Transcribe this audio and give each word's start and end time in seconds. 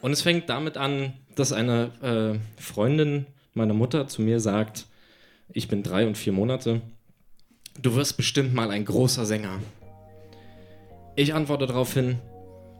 Und 0.00 0.12
es 0.12 0.22
fängt 0.22 0.48
damit 0.48 0.76
an, 0.76 1.14
dass 1.34 1.52
eine 1.52 1.90
äh, 2.02 2.60
Freundin 2.60 3.26
meiner 3.54 3.74
Mutter 3.74 4.06
zu 4.06 4.22
mir 4.22 4.40
sagt, 4.40 4.86
ich 5.52 5.68
bin 5.68 5.82
drei 5.82 6.06
und 6.06 6.16
vier 6.16 6.32
Monate, 6.32 6.80
du 7.80 7.94
wirst 7.96 8.16
bestimmt 8.16 8.54
mal 8.54 8.70
ein 8.70 8.84
großer 8.84 9.26
Sänger. 9.26 9.58
Ich 11.16 11.34
antworte 11.34 11.66
daraufhin, 11.66 12.18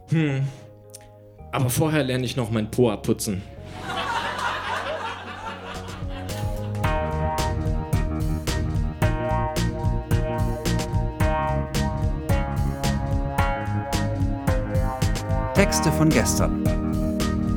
hm, 0.09 0.47
aber 1.51 1.69
vorher 1.69 2.03
lerne 2.03 2.25
ich 2.25 2.37
noch 2.37 2.51
mein 2.51 2.71
Po 2.71 2.89
abputzen. 2.89 3.41
Texte 15.53 15.91
von 15.91 16.09
gestern. 16.09 16.88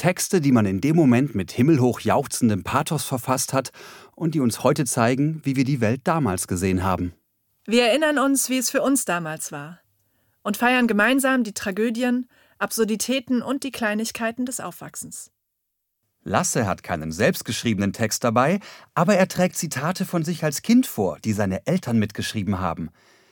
Texte, 0.00 0.40
die 0.40 0.50
man 0.50 0.64
in 0.64 0.80
dem 0.80 0.96
Moment 0.96 1.34
mit 1.34 1.52
himmelhoch 1.52 2.00
jauchzendem 2.00 2.64
Pathos 2.64 3.04
verfasst 3.04 3.52
hat 3.52 3.70
und 4.16 4.34
die 4.34 4.40
uns 4.40 4.64
heute 4.64 4.86
zeigen, 4.86 5.42
wie 5.44 5.56
wir 5.56 5.64
die 5.64 5.82
Welt 5.82 6.00
damals 6.04 6.48
gesehen 6.48 6.82
haben. 6.82 7.12
Wir 7.66 7.84
erinnern 7.84 8.18
uns, 8.18 8.48
wie 8.48 8.56
es 8.56 8.70
für 8.70 8.80
uns 8.80 9.04
damals 9.04 9.52
war 9.52 9.78
und 10.42 10.56
feiern 10.56 10.86
gemeinsam 10.86 11.44
die 11.44 11.52
Tragödien, 11.52 12.26
Absurditäten 12.58 13.42
und 13.42 13.62
die 13.62 13.72
Kleinigkeiten 13.72 14.46
des 14.46 14.58
Aufwachsens. 14.58 15.30
Lasse 16.22 16.66
hat 16.66 16.82
keinen 16.82 17.12
selbstgeschriebenen 17.12 17.92
Text 17.92 18.24
dabei, 18.24 18.60
aber 18.94 19.16
er 19.16 19.28
trägt 19.28 19.56
Zitate 19.56 20.06
von 20.06 20.24
sich 20.24 20.42
als 20.44 20.62
Kind 20.62 20.86
vor, 20.86 21.18
die 21.22 21.34
seine 21.34 21.66
Eltern 21.66 21.98
mitgeschrieben 21.98 22.58
haben. 22.58 22.88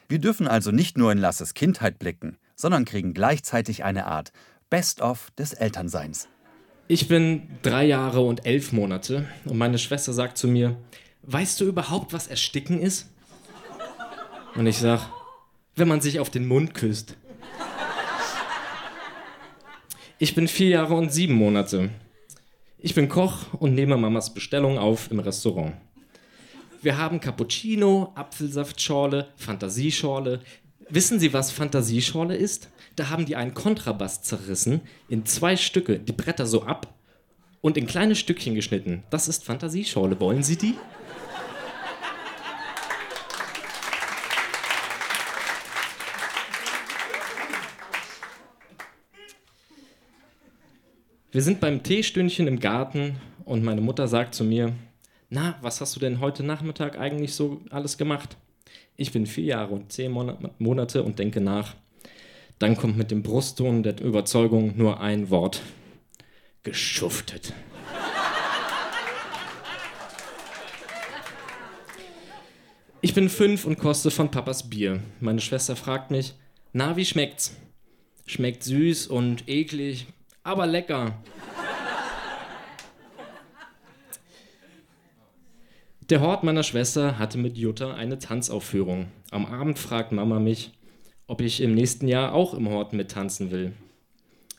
Wir 0.06 0.18
dürfen 0.18 0.46
also 0.46 0.70
nicht 0.70 0.98
nur 0.98 1.12
in 1.12 1.18
Lasses 1.18 1.54
Kindheit 1.54 1.98
blicken, 1.98 2.36
sondern 2.56 2.84
kriegen 2.84 3.14
gleichzeitig 3.14 3.84
eine 3.84 4.04
Art 4.04 4.32
Best-of 4.68 5.30
des 5.38 5.54
Elternseins. 5.54 6.28
Ich 6.90 7.06
bin 7.06 7.42
drei 7.60 7.84
Jahre 7.84 8.22
und 8.22 8.46
elf 8.46 8.72
Monate 8.72 9.28
und 9.44 9.58
meine 9.58 9.76
Schwester 9.76 10.14
sagt 10.14 10.38
zu 10.38 10.48
mir, 10.48 10.74
weißt 11.24 11.60
du 11.60 11.66
überhaupt, 11.66 12.14
was 12.14 12.28
Ersticken 12.28 12.80
ist? 12.80 13.10
Und 14.54 14.66
ich 14.66 14.78
sag, 14.78 15.10
wenn 15.76 15.86
man 15.86 16.00
sich 16.00 16.18
auf 16.18 16.30
den 16.30 16.48
Mund 16.48 16.72
küsst. 16.72 17.14
Ich 20.18 20.34
bin 20.34 20.48
vier 20.48 20.70
Jahre 20.70 20.94
und 20.94 21.12
sieben 21.12 21.34
Monate. 21.34 21.90
Ich 22.78 22.94
bin 22.94 23.10
Koch 23.10 23.52
und 23.52 23.74
nehme 23.74 23.98
Mamas 23.98 24.32
Bestellung 24.32 24.78
auf 24.78 25.10
im 25.10 25.20
Restaurant. 25.20 25.74
Wir 26.80 26.96
haben 26.96 27.20
Cappuccino, 27.20 28.12
Apfelsaftschorle, 28.14 29.28
Fantasieschorle. 29.36 30.40
Wissen 30.90 31.20
Sie, 31.20 31.34
was 31.34 31.52
Fantasieschorle 31.52 32.34
ist? 32.34 32.70
Da 32.96 33.10
haben 33.10 33.26
die 33.26 33.36
einen 33.36 33.52
Kontrabass 33.52 34.22
zerrissen, 34.22 34.80
in 35.10 35.26
zwei 35.26 35.54
Stücke, 35.54 35.98
die 35.98 36.12
Bretter 36.12 36.46
so 36.46 36.62
ab 36.62 36.94
und 37.60 37.76
in 37.76 37.86
kleine 37.86 38.16
Stückchen 38.16 38.54
geschnitten. 38.54 39.02
Das 39.10 39.28
ist 39.28 39.44
Fantasieschorle. 39.44 40.18
Wollen 40.18 40.42
Sie 40.42 40.56
die? 40.56 40.74
Wir 51.30 51.42
sind 51.42 51.60
beim 51.60 51.82
Teestündchen 51.82 52.46
im 52.46 52.58
Garten 52.58 53.20
und 53.44 53.62
meine 53.62 53.82
Mutter 53.82 54.08
sagt 54.08 54.34
zu 54.34 54.42
mir, 54.42 54.72
na, 55.28 55.58
was 55.60 55.82
hast 55.82 55.94
du 55.94 56.00
denn 56.00 56.20
heute 56.20 56.42
Nachmittag 56.42 56.98
eigentlich 56.98 57.34
so 57.34 57.60
alles 57.68 57.98
gemacht? 57.98 58.38
Ich 59.00 59.12
bin 59.12 59.26
vier 59.26 59.44
Jahre 59.44 59.74
und 59.74 59.92
zehn 59.92 60.10
Monate 60.10 61.04
und 61.04 61.20
denke 61.20 61.40
nach. 61.40 61.76
Dann 62.58 62.76
kommt 62.76 62.96
mit 62.96 63.12
dem 63.12 63.22
Brustton 63.22 63.84
der 63.84 64.00
Überzeugung 64.00 64.76
nur 64.76 64.98
ein 64.98 65.30
Wort. 65.30 65.62
Geschuftet. 66.64 67.54
Ich 73.00 73.14
bin 73.14 73.28
fünf 73.28 73.64
und 73.64 73.78
koste 73.78 74.10
von 74.10 74.32
Papas 74.32 74.68
Bier. 74.68 75.00
Meine 75.20 75.40
Schwester 75.40 75.76
fragt 75.76 76.10
mich, 76.10 76.34
na, 76.72 76.96
wie 76.96 77.04
schmeckt's? 77.04 77.56
Schmeckt 78.26 78.64
süß 78.64 79.06
und 79.06 79.48
eklig, 79.48 80.08
aber 80.42 80.66
lecker. 80.66 81.22
Der 86.10 86.22
Hort 86.22 86.42
meiner 86.42 86.62
Schwester 86.62 87.18
hatte 87.18 87.36
mit 87.36 87.58
Jutta 87.58 87.92
eine 87.92 88.18
Tanzaufführung. 88.18 89.08
Am 89.30 89.44
Abend 89.44 89.78
fragt 89.78 90.10
Mama 90.10 90.38
mich, 90.40 90.70
ob 91.26 91.42
ich 91.42 91.60
im 91.60 91.74
nächsten 91.74 92.08
Jahr 92.08 92.32
auch 92.32 92.54
im 92.54 92.70
Hort 92.70 92.94
mittanzen 92.94 93.50
will. 93.50 93.72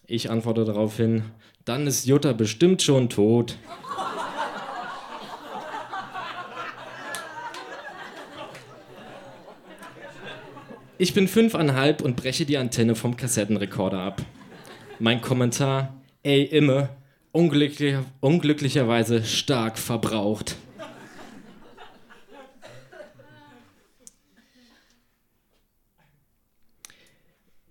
Ich 0.05 0.29
antworte 0.29 0.63
daraufhin, 0.63 1.23
dann 1.65 1.87
ist 1.87 2.05
Jutta 2.05 2.33
bestimmt 2.33 2.83
schon 2.83 3.09
tot. 3.09 3.57
Ich 10.99 11.15
bin 11.15 11.27
fünfeinhalb 11.27 12.03
und 12.03 12.15
breche 12.15 12.45
die 12.45 12.59
Antenne 12.59 12.93
vom 12.93 13.17
Kassettenrekorder 13.17 13.99
ab. 13.99 14.21
Mein 14.99 15.19
Kommentar, 15.19 15.95
ey 16.21 16.43
Imme, 16.43 16.89
unglücklich, 17.31 17.95
unglücklicherweise 18.19 19.23
stark 19.23 19.79
verbraucht. 19.79 20.55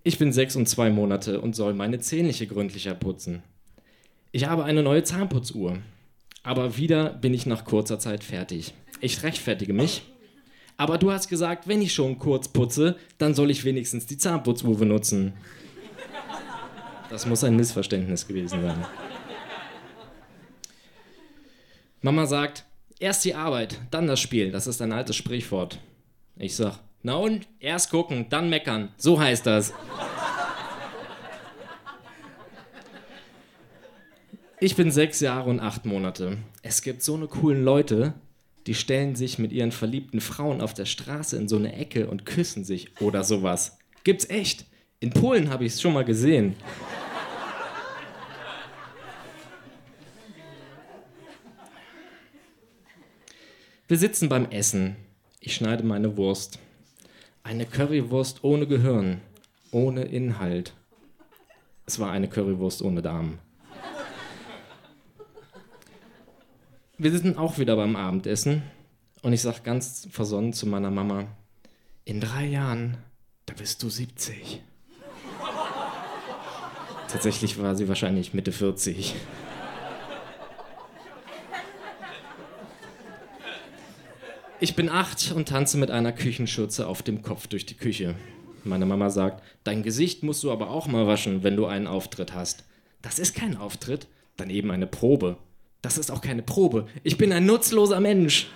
Ich 0.09 0.19
bin 0.19 0.33
sechs 0.33 0.57
und 0.57 0.67
zwei 0.67 0.89
Monate 0.89 1.39
und 1.39 1.55
soll 1.55 1.75
meine 1.75 1.99
Zähnliche 1.99 2.47
gründlicher 2.47 2.95
putzen. 2.95 3.43
Ich 4.33 4.47
habe 4.47 4.65
eine 4.65 4.83
neue 4.83 5.03
Zahnputzuhr. 5.05 5.81
Aber 6.43 6.79
wieder 6.79 7.11
bin 7.11 7.35
ich 7.35 7.45
nach 7.45 7.67
kurzer 7.67 7.99
Zeit 7.99 8.25
fertig. 8.25 8.73
Ich 9.03 9.23
rechtfertige 9.23 9.75
mich. 9.75 10.01
Aber 10.79 10.97
du 10.97 11.13
hast 11.13 11.29
gesagt, 11.29 11.69
wenn 11.69 11.83
ich 11.83 11.93
schon 11.93 12.19
kurz 12.19 12.49
putze, 12.49 12.97
dann 13.19 13.35
soll 13.35 13.51
ich 13.51 13.67
wenigstens 13.67 14.07
die 14.07 14.17
Zahnputzuhr 14.17 14.79
benutzen. 14.79 15.35
Das 17.11 17.27
muss 17.27 17.45
ein 17.45 17.57
Missverständnis 17.57 18.27
gewesen 18.27 18.63
sein. 18.63 18.87
Mama 22.01 22.25
sagt, 22.25 22.65
erst 22.99 23.27
die 23.27 23.35
Arbeit, 23.35 23.79
dann 23.91 24.07
das 24.07 24.21
Spiel. 24.21 24.53
Das 24.53 24.67
ist 24.67 24.81
ein 24.81 24.93
altes 24.93 25.17
Sprichwort. 25.17 25.79
Ich 26.39 26.57
sag, 26.57 26.79
na 27.03 27.15
und? 27.15 27.47
Erst 27.61 27.91
gucken, 27.91 28.27
dann 28.29 28.51
meckern. 28.51 28.93
So 28.97 29.21
heißt 29.21 29.47
das. 29.47 29.73
Ich 34.61 34.75
bin 34.75 34.91
sechs 34.91 35.21
Jahre 35.21 35.49
und 35.49 35.61
acht 35.61 35.87
Monate. 35.87 36.39
Es 36.63 36.83
gibt 36.83 37.05
so 37.05 37.15
eine 37.15 37.29
coolen 37.29 37.63
Leute, 37.63 38.15
die 38.67 38.75
stellen 38.75 39.15
sich 39.15 39.39
mit 39.39 39.53
ihren 39.53 39.71
verliebten 39.71 40.21
Frauen 40.21 40.61
auf 40.61 40.75
der 40.75 40.85
Straße 40.85 41.37
in 41.37 41.47
so 41.47 41.57
eine 41.57 41.75
Ecke 41.75 42.09
und 42.09 42.27
küssen 42.27 42.65
sich 42.65 43.01
oder 43.01 43.23
sowas. 43.23 43.79
Gibt's 44.03 44.29
echt. 44.29 44.67
In 44.99 45.11
Polen 45.11 45.51
habe 45.51 45.65
ich 45.65 45.75
es 45.75 45.81
schon 45.81 45.93
mal 45.93 46.05
gesehen. 46.05 46.57
Wir 53.87 53.97
sitzen 53.97 54.29
beim 54.29 54.51
Essen. 54.51 54.97
Ich 55.41 55.55
schneide 55.55 55.85
meine 55.85 56.17
Wurst. 56.17 56.59
Eine 57.43 57.67
Currywurst 57.67 58.45
ohne 58.45 58.67
Gehirn, 58.67 59.21
ohne 59.71 60.03
Inhalt. 60.05 60.75
Es 61.87 61.99
war 61.99 62.11
eine 62.11 62.29
Currywurst 62.29 62.83
ohne 62.83 63.03
Darm. 63.03 63.39
Wir 66.99 67.17
sind 67.17 67.39
auch 67.39 67.59
wieder 67.59 67.77
beim 67.77 67.97
Abendessen 67.97 68.63
und 69.23 69.33
ich 69.33 69.41
sage 69.41 69.61
ganz 69.63 70.09
versonnen 70.11 70.53
zu 70.53 70.67
meiner 70.67 70.91
Mama, 70.91 71.27
in 72.05 72.21
drei 72.21 72.47
Jahren, 72.47 72.97
da 73.47 73.55
bist 73.55 73.83
du 73.83 73.89
70. 73.89 74.63
Tatsächlich 77.09 77.61
war 77.61 77.75
sie 77.75 77.89
wahrscheinlich 77.89 78.35
Mitte 78.35 78.53
40. 78.53 79.15
Ich 84.61 84.75
bin 84.75 84.89
acht 84.89 85.33
und 85.33 85.49
tanze 85.49 85.79
mit 85.79 85.91
einer 85.91 86.13
Küchenschürze 86.13 86.89
auf 86.89 87.03
dem 87.03 87.23
Kopf 87.23 87.47
durch 87.47 87.65
die 87.65 87.77
Küche. 87.77 88.17
Meine 88.65 88.87
Mama 88.87 89.09
sagt, 89.09 89.43
dein 89.63 89.85
Gesicht 89.85 90.25
musst 90.25 90.43
du 90.43 90.51
aber 90.51 90.71
auch 90.71 90.89
mal 90.89 91.07
waschen, 91.07 91.45
wenn 91.45 91.55
du 91.57 91.67
einen 91.67 91.87
Auftritt 91.87 92.35
hast. 92.35 92.65
Das 93.01 93.21
ist 93.21 93.37
kein 93.37 93.57
Auftritt. 93.57 94.09
Daneben 94.37 94.71
eine 94.73 94.87
Probe. 94.87 95.37
Das 95.81 95.97
ist 95.97 96.11
auch 96.11 96.21
keine 96.21 96.43
Probe. 96.43 96.89
Ich 97.05 97.17
bin 97.17 97.33
ein 97.33 97.47
nutzloser 97.47 98.01
Mensch. 98.01 98.49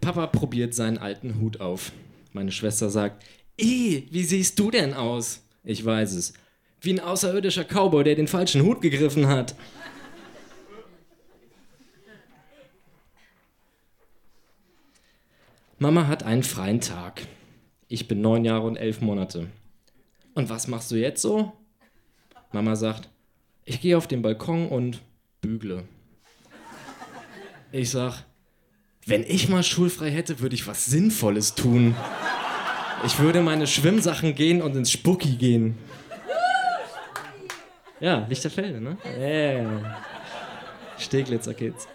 Papa 0.00 0.26
probiert 0.26 0.74
seinen 0.74 0.98
alten 0.98 1.40
Hut 1.40 1.60
auf. 1.60 1.92
Meine 2.32 2.50
Schwester 2.50 2.90
sagt, 2.90 3.24
Eh, 3.56 4.04
wie 4.10 4.24
siehst 4.24 4.58
du 4.58 4.70
denn 4.70 4.94
aus? 4.94 5.41
Ich 5.64 5.84
weiß 5.84 6.12
es. 6.14 6.32
Wie 6.80 6.92
ein 6.92 7.00
außerirdischer 7.00 7.64
Cowboy, 7.64 8.04
der 8.04 8.16
den 8.16 8.26
falschen 8.26 8.62
Hut 8.62 8.80
gegriffen 8.80 9.28
hat. 9.28 9.54
Mama 15.78 16.06
hat 16.06 16.22
einen 16.22 16.42
freien 16.42 16.80
Tag. 16.80 17.22
Ich 17.88 18.08
bin 18.08 18.20
neun 18.20 18.44
Jahre 18.44 18.66
und 18.66 18.76
elf 18.76 19.00
Monate. 19.00 19.48
Und 20.34 20.48
was 20.48 20.68
machst 20.68 20.90
du 20.90 20.96
jetzt 20.96 21.22
so? 21.22 21.52
Mama 22.52 22.76
sagt, 22.76 23.08
ich 23.64 23.80
gehe 23.80 23.96
auf 23.96 24.06
den 24.06 24.22
Balkon 24.22 24.68
und 24.68 25.00
bügle. 25.40 25.84
Ich 27.70 27.90
sag, 27.90 28.24
wenn 29.06 29.24
ich 29.24 29.48
mal 29.48 29.62
schulfrei 29.62 30.10
hätte, 30.10 30.40
würde 30.40 30.54
ich 30.54 30.66
was 30.66 30.86
Sinnvolles 30.86 31.54
tun. 31.54 31.96
Ich 33.04 33.18
würde 33.18 33.42
meine 33.42 33.66
Schwimmsachen 33.66 34.34
gehen 34.34 34.62
und 34.62 34.76
ins 34.76 34.92
Spucki 34.92 35.36
gehen. 35.36 35.76
Ja, 38.00 38.26
Lichterfelde, 38.28 38.80
ne? 38.80 38.96
Yeah. 39.18 39.96
Steglitzer 40.98 41.54
Kids. 41.54 41.88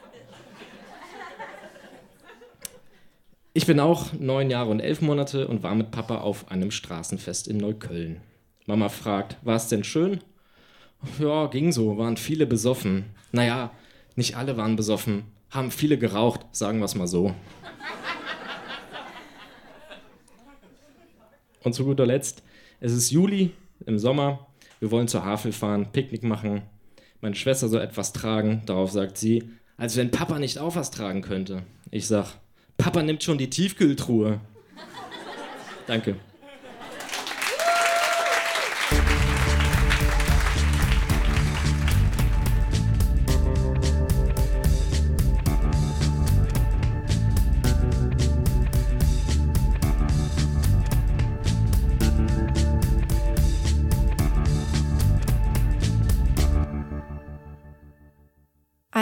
Ich 3.53 3.65
bin 3.65 3.79
auch 3.79 4.13
neun 4.13 4.49
Jahre 4.49 4.69
und 4.69 4.79
elf 4.79 5.01
Monate 5.01 5.47
und 5.47 5.63
war 5.63 5.75
mit 5.75 5.91
Papa 5.91 6.19
auf 6.19 6.51
einem 6.51 6.71
Straßenfest 6.71 7.47
in 7.47 7.57
Neukölln. 7.57 8.21
Mama 8.65 8.89
fragt, 8.89 9.37
war 9.43 9.55
es 9.55 9.67
denn 9.67 9.83
schön? 9.83 10.21
Ja, 11.19 11.47
ging 11.47 11.71
so, 11.71 11.97
waren 11.97 12.17
viele 12.17 12.45
besoffen. 12.45 13.05
Naja, 13.31 13.71
nicht 14.15 14.35
alle 14.35 14.57
waren 14.57 14.75
besoffen, 14.75 15.23
haben 15.49 15.71
viele 15.71 15.97
geraucht, 15.97 16.41
sagen 16.51 16.79
wir 16.79 16.85
es 16.85 16.95
mal 16.95 17.07
so. 17.07 17.33
Und 21.67 21.73
zu 21.73 21.83
guter 21.83 22.05
Letzt, 22.05 22.43
es 22.79 22.93
ist 22.93 23.11
Juli 23.11 23.51
im 23.85 23.99
Sommer, 23.99 24.47
wir 24.79 24.89
wollen 24.89 25.09
zur 25.09 25.25
Havel 25.25 25.51
fahren, 25.51 25.91
Picknick 25.91 26.23
machen. 26.23 26.61
Meine 27.19 27.35
Schwester 27.35 27.67
soll 27.67 27.81
etwas 27.81 28.13
tragen, 28.13 28.61
darauf 28.65 28.89
sagt 28.89 29.17
sie, 29.17 29.43
als 29.75 29.97
wenn 29.97 30.09
Papa 30.09 30.39
nicht 30.39 30.59
auch 30.59 30.77
was 30.77 30.91
tragen 30.91 31.21
könnte. 31.21 31.63
Ich 31.91 32.07
sag, 32.07 32.35
Papa 32.77 33.03
nimmt 33.03 33.21
schon 33.21 33.37
die 33.37 33.49
Tiefkühltruhe. 33.49 34.39
Danke. 35.87 36.15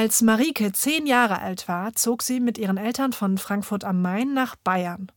Als 0.06 0.22
Marike 0.22 0.72
zehn 0.72 1.08
Jahre 1.08 1.42
alt 1.42 1.68
war, 1.68 1.96
zog 1.96 2.22
sie 2.22 2.40
mit 2.40 2.60
ihren 2.60 2.78
Eltern 2.78 3.12
von 3.12 3.40
Frankfurt 3.40 3.84
am 3.84 4.04
Main 4.04 4.36
nach 4.36 4.56
Bayern. 4.56 5.12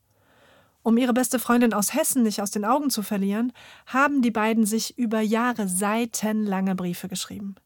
Um 0.82 0.96
ihre 0.96 1.12
beste 1.12 1.38
Freundin 1.38 1.75
aus 1.75 1.93
Hessen 1.93 2.23
nicht 2.23 2.40
aus 2.40 2.52
den 2.52 2.64
Augen 2.64 2.88
zu 2.88 3.02
verlieren, 3.02 3.52
haben 3.85 4.23
die 4.23 4.31
beiden 4.31 4.64
sich 4.64 4.96
über 4.96 5.20
Jahre 5.20 5.69
seitenlange 5.69 6.75
Briefe 6.75 7.06
geschrieben. 7.06 7.56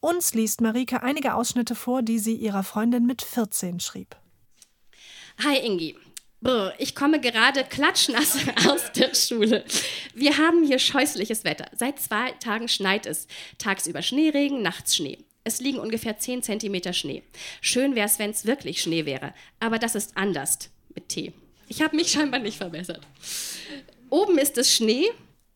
Uns 0.00 0.32
liest 0.32 0.62
Marike 0.62 1.02
einige 1.02 1.34
Ausschnitte 1.34 1.74
vor, 1.74 2.00
die 2.00 2.18
sie 2.18 2.36
ihrer 2.36 2.62
Freundin 2.62 3.04
mit 3.04 3.20
14 3.20 3.78
schrieb. 3.78 4.16
Hi 5.44 5.58
Ingi. 5.58 5.96
Brr, 6.40 6.72
ich 6.78 6.94
komme 6.94 7.20
gerade 7.20 7.62
klatschnass 7.62 8.38
aus 8.70 8.90
der 8.92 9.14
Schule. 9.14 9.66
Wir 10.14 10.38
haben 10.38 10.64
hier 10.64 10.78
scheußliches 10.78 11.44
Wetter. 11.44 11.66
Seit 11.76 12.00
zwei 12.00 12.32
Tagen 12.40 12.68
schneit 12.68 13.04
es. 13.04 13.26
Tagsüber 13.58 14.00
Schneeregen, 14.00 14.62
nachts 14.62 14.96
Schnee. 14.96 15.18
Es 15.48 15.60
liegen 15.60 15.78
ungefähr 15.78 16.18
10 16.18 16.42
cm 16.42 16.92
Schnee. 16.92 17.22
Schön 17.62 17.94
wäre 17.94 18.06
es, 18.06 18.18
wenn 18.18 18.32
es 18.32 18.44
wirklich 18.44 18.82
Schnee 18.82 19.06
wäre. 19.06 19.32
Aber 19.60 19.78
das 19.78 19.94
ist 19.94 20.14
anders 20.14 20.58
mit 20.94 21.08
Tee. 21.08 21.32
Ich 21.68 21.80
habe 21.80 21.96
mich 21.96 22.10
scheinbar 22.12 22.38
nicht 22.38 22.58
verbessert. 22.58 23.00
Oben 24.10 24.36
ist 24.36 24.58
es 24.58 24.74
Schnee, 24.74 25.06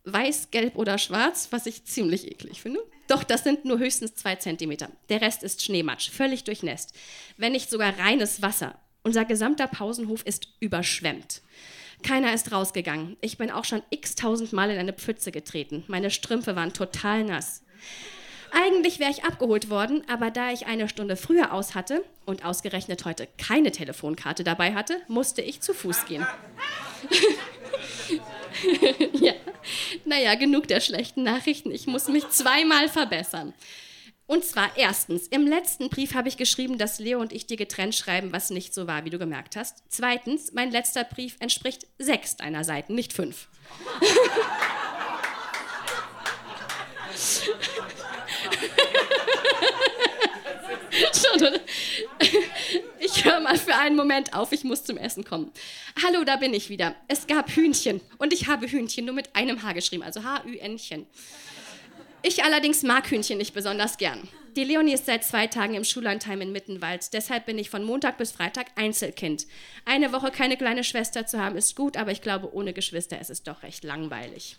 weiß, 0.04 0.50
gelb 0.50 0.76
oder 0.76 0.96
schwarz, 0.96 1.48
was 1.50 1.66
ich 1.66 1.84
ziemlich 1.84 2.26
eklig 2.26 2.62
finde. 2.62 2.80
Doch 3.06 3.22
das 3.22 3.44
sind 3.44 3.66
nur 3.66 3.78
höchstens 3.78 4.14
2 4.14 4.36
cm. 4.36 4.76
Der 5.10 5.20
Rest 5.20 5.42
ist 5.42 5.62
Schneematsch, 5.62 6.08
völlig 6.08 6.44
durchnässt. 6.44 6.94
Wenn 7.36 7.52
nicht 7.52 7.68
sogar 7.68 7.98
reines 7.98 8.40
Wasser. 8.40 8.80
Unser 9.02 9.26
gesamter 9.26 9.66
Pausenhof 9.66 10.24
ist 10.24 10.48
überschwemmt. 10.58 11.42
Keiner 12.02 12.32
ist 12.32 12.50
rausgegangen. 12.50 13.18
Ich 13.20 13.36
bin 13.36 13.50
auch 13.50 13.66
schon 13.66 13.82
x-tausend 13.90 14.54
Mal 14.54 14.70
in 14.70 14.78
eine 14.78 14.94
Pfütze 14.94 15.32
getreten. 15.32 15.84
Meine 15.86 16.10
Strümpfe 16.10 16.56
waren 16.56 16.72
total 16.72 17.24
nass. 17.24 17.62
Eigentlich 18.52 18.98
wäre 18.98 19.10
ich 19.10 19.24
abgeholt 19.24 19.70
worden, 19.70 20.02
aber 20.08 20.30
da 20.30 20.52
ich 20.52 20.66
eine 20.66 20.88
Stunde 20.88 21.16
früher 21.16 21.52
aus 21.52 21.74
hatte 21.74 22.04
und 22.26 22.44
ausgerechnet 22.44 23.06
heute 23.06 23.26
keine 23.38 23.72
Telefonkarte 23.72 24.44
dabei 24.44 24.74
hatte, 24.74 25.00
musste 25.08 25.40
ich 25.40 25.62
zu 25.62 25.72
Fuß 25.72 26.04
gehen. 26.04 26.26
ja, 29.14 29.32
naja, 30.04 30.34
genug 30.34 30.68
der 30.68 30.80
schlechten 30.80 31.22
Nachrichten. 31.22 31.70
Ich 31.70 31.86
muss 31.86 32.08
mich 32.08 32.28
zweimal 32.28 32.88
verbessern. 32.88 33.54
Und 34.26 34.44
zwar 34.44 34.76
erstens, 34.76 35.26
im 35.28 35.46
letzten 35.46 35.88
Brief 35.88 36.14
habe 36.14 36.28
ich 36.28 36.36
geschrieben, 36.36 36.78
dass 36.78 36.98
Leo 36.98 37.20
und 37.20 37.32
ich 37.32 37.46
dir 37.46 37.56
getrennt 37.56 37.94
schreiben, 37.94 38.32
was 38.32 38.50
nicht 38.50 38.72
so 38.72 38.86
war, 38.86 39.04
wie 39.04 39.10
du 39.10 39.18
gemerkt 39.18 39.56
hast. 39.56 39.82
Zweitens, 39.88 40.52
mein 40.52 40.70
letzter 40.70 41.04
Brief 41.04 41.36
entspricht 41.40 41.86
sechs 41.98 42.36
deiner 42.36 42.64
Seiten, 42.64 42.94
nicht 42.94 43.12
fünf. 43.12 43.48
ich 53.00 53.24
höre 53.24 53.40
mal 53.40 53.58
für 53.58 53.74
einen 53.74 53.96
Moment 53.96 54.34
auf, 54.34 54.52
ich 54.52 54.64
muss 54.64 54.84
zum 54.84 54.96
Essen 54.96 55.24
kommen. 55.24 55.52
Hallo, 56.02 56.24
da 56.24 56.36
bin 56.36 56.54
ich 56.54 56.68
wieder. 56.68 56.94
Es 57.08 57.26
gab 57.26 57.50
Hühnchen 57.50 58.00
und 58.18 58.32
ich 58.32 58.46
habe 58.46 58.66
Hühnchen 58.66 59.04
nur 59.04 59.14
mit 59.14 59.34
einem 59.34 59.62
H 59.62 59.72
geschrieben, 59.72 60.02
also 60.02 60.22
H-Ü-N-chen. 60.22 61.06
Ich 62.22 62.44
allerdings 62.44 62.82
mag 62.82 63.10
Hühnchen 63.10 63.38
nicht 63.38 63.54
besonders 63.54 63.98
gern. 63.98 64.28
Die 64.54 64.64
Leonie 64.64 64.92
ist 64.92 65.06
seit 65.06 65.24
zwei 65.24 65.46
Tagen 65.46 65.74
im 65.74 65.82
Schullandheim 65.82 66.42
in 66.42 66.52
Mittenwald. 66.52 67.14
Deshalb 67.14 67.46
bin 67.46 67.58
ich 67.58 67.70
von 67.70 67.84
Montag 67.84 68.18
bis 68.18 68.32
Freitag 68.32 68.66
Einzelkind. 68.76 69.46
Eine 69.86 70.12
Woche 70.12 70.30
keine 70.30 70.58
kleine 70.58 70.84
Schwester 70.84 71.26
zu 71.26 71.40
haben 71.40 71.56
ist 71.56 71.74
gut, 71.74 71.96
aber 71.96 72.12
ich 72.12 72.20
glaube, 72.20 72.52
ohne 72.54 72.74
Geschwister 72.74 73.18
ist 73.18 73.30
es 73.30 73.42
doch 73.42 73.62
recht 73.62 73.82
langweilig. 73.82 74.56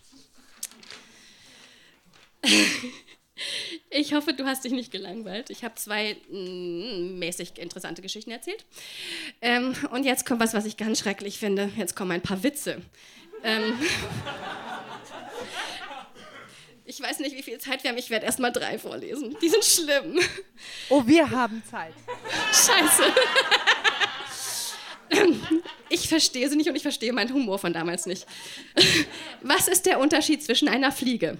Ich 3.90 4.14
hoffe, 4.14 4.32
du 4.32 4.44
hast 4.46 4.64
dich 4.64 4.72
nicht 4.72 4.92
gelangweilt. 4.92 5.50
Ich 5.50 5.64
habe 5.64 5.74
zwei 5.74 6.16
mm, 6.30 7.18
mäßig 7.18 7.58
interessante 7.58 8.02
Geschichten 8.02 8.30
erzählt. 8.30 8.64
Ähm, 9.40 9.74
und 9.90 10.04
jetzt 10.04 10.26
kommt 10.26 10.40
was, 10.40 10.54
was 10.54 10.64
ich 10.66 10.76
ganz 10.76 11.00
schrecklich 11.00 11.38
finde. 11.38 11.70
Jetzt 11.76 11.96
kommen 11.96 12.12
ein 12.12 12.20
paar 12.20 12.42
Witze. 12.42 12.80
Ähm, 13.42 13.78
ich 16.84 17.00
weiß 17.00 17.18
nicht, 17.20 17.36
wie 17.36 17.42
viel 17.42 17.58
Zeit 17.58 17.82
wir 17.82 17.90
haben. 17.90 17.98
Ich 17.98 18.10
werde 18.10 18.26
erst 18.26 18.38
mal 18.38 18.50
drei 18.50 18.78
vorlesen. 18.78 19.36
Die 19.42 19.48
sind 19.48 19.64
schlimm. 19.64 20.20
Oh, 20.88 21.02
wir 21.06 21.28
haben 21.30 21.62
Zeit. 21.70 21.94
Scheiße. 22.52 23.02
Ich 25.88 26.08
verstehe 26.08 26.48
sie 26.48 26.56
nicht 26.56 26.68
und 26.68 26.76
ich 26.76 26.82
verstehe 26.82 27.12
meinen 27.12 27.32
Humor 27.32 27.58
von 27.58 27.72
damals 27.72 28.06
nicht. 28.06 28.26
Was 29.42 29.68
ist 29.68 29.86
der 29.86 30.00
Unterschied 30.00 30.42
zwischen 30.42 30.68
einer 30.68 30.90
Fliege? 30.90 31.38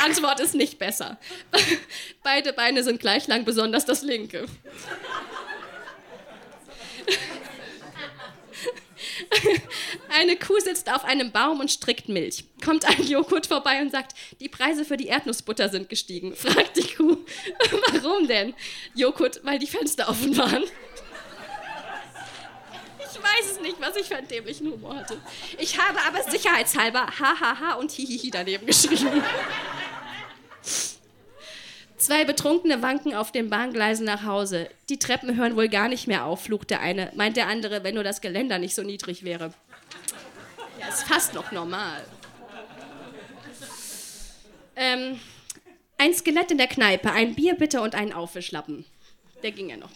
Antwort 0.00 0.40
ist 0.40 0.54
nicht 0.54 0.78
besser. 0.78 1.18
Beide 2.22 2.52
Beine 2.52 2.82
sind 2.82 3.00
gleich 3.00 3.26
lang, 3.26 3.44
besonders 3.44 3.84
das 3.84 4.02
linke. 4.02 4.46
Eine 10.08 10.36
Kuh 10.36 10.58
sitzt 10.58 10.92
auf 10.92 11.04
einem 11.04 11.30
Baum 11.32 11.60
und 11.60 11.70
strickt 11.70 12.08
Milch. 12.08 12.44
Kommt 12.64 12.84
ein 12.84 13.06
Joghurt 13.06 13.46
vorbei 13.46 13.80
und 13.80 13.90
sagt, 13.90 14.14
die 14.40 14.48
Preise 14.48 14.84
für 14.84 14.96
die 14.96 15.06
Erdnussbutter 15.06 15.68
sind 15.68 15.88
gestiegen. 15.88 16.34
Fragt 16.34 16.76
die 16.76 16.94
Kuh, 16.94 17.18
warum 18.02 18.26
denn? 18.26 18.54
Joghurt, 18.94 19.40
weil 19.44 19.58
die 19.58 19.66
Fenster 19.66 20.08
offen 20.08 20.36
waren. 20.36 20.64
Ich 23.12 23.22
weiß 23.22 23.52
es 23.52 23.60
nicht, 23.60 23.80
was 23.80 23.96
ich 23.96 24.06
für 24.06 24.16
einen 24.16 24.28
dämlichen 24.28 24.70
Humor 24.70 24.96
hatte. 24.96 25.16
Ich 25.58 25.78
habe 25.78 25.98
aber 26.06 26.22
sicherheitshalber 26.30 27.06
hahaha 27.06 27.74
und 27.74 27.90
hihihi 27.90 28.30
daneben 28.30 28.66
geschrieben. 28.66 29.22
Zwei 31.96 32.24
Betrunkene 32.24 32.80
wanken 32.80 33.14
auf 33.14 33.30
den 33.30 33.50
Bahngleisen 33.50 34.06
nach 34.06 34.24
Hause. 34.24 34.70
Die 34.88 34.98
Treppen 34.98 35.36
hören 35.36 35.54
wohl 35.56 35.68
gar 35.68 35.88
nicht 35.88 36.06
mehr 36.06 36.24
auf, 36.24 36.44
flucht 36.44 36.70
der 36.70 36.80
eine. 36.80 37.12
Meint 37.14 37.36
der 37.36 37.46
andere, 37.46 37.84
wenn 37.84 37.94
nur 37.94 38.04
das 38.04 38.20
Geländer 38.20 38.58
nicht 38.58 38.74
so 38.74 38.82
niedrig 38.82 39.22
wäre. 39.22 39.52
Ja, 40.78 40.88
ist 40.88 41.02
fast 41.02 41.34
noch 41.34 41.52
normal. 41.52 42.02
Ähm, 44.76 45.20
ein 45.98 46.14
Skelett 46.14 46.50
in 46.50 46.56
der 46.56 46.68
Kneipe, 46.68 47.12
ein 47.12 47.34
Bier 47.34 47.54
bitte 47.54 47.82
und 47.82 47.94
einen 47.94 48.14
Aufwischlappen. 48.14 48.86
Der 49.42 49.52
ging 49.52 49.68
ja 49.68 49.76
noch. 49.76 49.90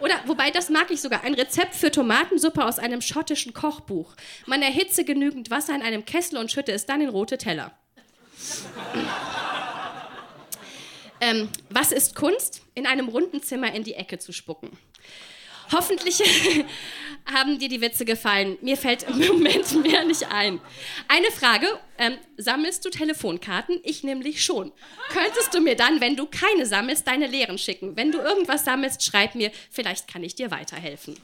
Oder, 0.00 0.22
wobei, 0.26 0.50
das 0.50 0.70
mag 0.70 0.90
ich 0.90 1.00
sogar, 1.00 1.24
ein 1.24 1.34
Rezept 1.34 1.74
für 1.74 1.90
Tomatensuppe 1.90 2.64
aus 2.64 2.78
einem 2.78 3.02
schottischen 3.02 3.52
Kochbuch. 3.52 4.14
Man 4.46 4.62
erhitze 4.62 5.04
genügend 5.04 5.50
Wasser 5.50 5.74
in 5.74 5.82
einem 5.82 6.04
Kessel 6.04 6.38
und 6.38 6.50
schütte 6.50 6.72
es 6.72 6.86
dann 6.86 7.00
in 7.00 7.10
rote 7.10 7.38
Teller. 7.38 7.72
ähm, 11.20 11.48
was 11.68 11.92
ist 11.92 12.14
Kunst? 12.14 12.62
In 12.74 12.86
einem 12.86 13.08
runden 13.08 13.42
Zimmer 13.42 13.74
in 13.74 13.84
die 13.84 13.94
Ecke 13.94 14.18
zu 14.18 14.32
spucken. 14.32 14.78
Hoffentlich 15.72 16.20
haben 17.32 17.58
dir 17.58 17.68
die 17.68 17.80
Witze 17.80 18.04
gefallen. 18.04 18.58
Mir 18.60 18.76
fällt 18.76 19.04
im 19.04 19.18
Moment 19.26 19.82
mehr 19.82 20.04
nicht 20.04 20.30
ein. 20.30 20.60
Eine 21.08 21.30
Frage: 21.30 21.66
ähm, 21.98 22.18
Sammelst 22.36 22.84
du 22.84 22.90
Telefonkarten? 22.90 23.80
Ich 23.82 24.02
nämlich 24.02 24.44
schon. 24.44 24.72
Könntest 25.10 25.54
du 25.54 25.60
mir 25.60 25.76
dann, 25.76 26.00
wenn 26.00 26.16
du 26.16 26.26
keine 26.26 26.66
sammelst, 26.66 27.06
deine 27.06 27.26
Lehren 27.26 27.58
schicken? 27.58 27.96
Wenn 27.96 28.12
du 28.12 28.18
irgendwas 28.18 28.64
sammelst, 28.64 29.04
schreib 29.04 29.34
mir. 29.34 29.50
Vielleicht 29.70 30.08
kann 30.08 30.22
ich 30.22 30.34
dir 30.34 30.50
weiterhelfen. 30.50 31.16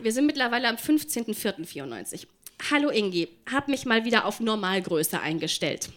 Wir 0.00 0.12
sind 0.12 0.26
mittlerweile 0.26 0.68
am 0.68 0.76
15.04.94. 0.76 2.26
Hallo 2.70 2.90
Ingi, 2.90 3.28
hab 3.50 3.68
mich 3.68 3.84
mal 3.84 4.04
wieder 4.04 4.26
auf 4.26 4.40
Normalgröße 4.40 5.20
eingestellt. 5.20 5.90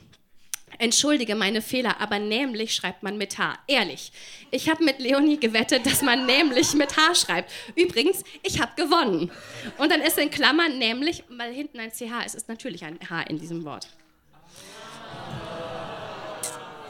Entschuldige 0.82 1.36
meine 1.36 1.62
Fehler, 1.62 2.02
aber 2.02 2.18
nämlich 2.18 2.74
schreibt 2.74 3.04
man 3.04 3.16
mit 3.16 3.38
H. 3.38 3.60
Ehrlich. 3.68 4.12
Ich 4.50 4.68
habe 4.68 4.84
mit 4.84 4.98
Leonie 4.98 5.40
gewettet, 5.40 5.86
dass 5.86 6.02
man 6.02 6.26
nämlich 6.26 6.74
mit 6.74 6.98
H 6.98 7.14
schreibt. 7.14 7.52
Übrigens, 7.76 8.24
ich 8.42 8.60
habe 8.60 8.72
gewonnen. 8.76 9.30
Und 9.78 9.92
dann 9.92 10.02
ist 10.02 10.18
in 10.18 10.32
Klammern 10.32 10.80
nämlich, 10.80 11.24
weil 11.30 11.54
hinten 11.54 11.80
ein 11.80 11.92
CH 11.92 12.26
ist, 12.26 12.34
ist 12.34 12.50
natürlich 12.50 12.84
ein 12.84 12.98
H 13.08 13.22
in 13.22 13.38
diesem 13.38 13.64
Wort. 13.64 13.90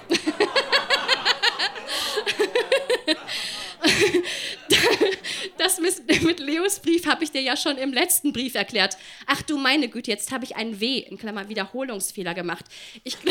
das 5.61 5.79
mit, 6.23 6.39
Leos 6.39 6.79
Brief 6.79 7.05
habe 7.05 7.23
ich 7.23 7.31
dir 7.31 7.41
ja 7.41 7.55
schon 7.55 7.77
im 7.77 7.93
letzten 7.93 8.33
Brief 8.33 8.55
erklärt. 8.55 8.97
Ach 9.27 9.41
du 9.43 9.57
meine 9.57 9.87
Güte, 9.87 10.11
jetzt 10.11 10.31
habe 10.31 10.43
ich 10.43 10.55
ein 10.55 10.79
W 10.79 10.97
in 10.97 11.17
Klammer 11.17 11.49
Wiederholungsfehler 11.49 12.33
gemacht. 12.33 12.65
Ich, 13.03 13.17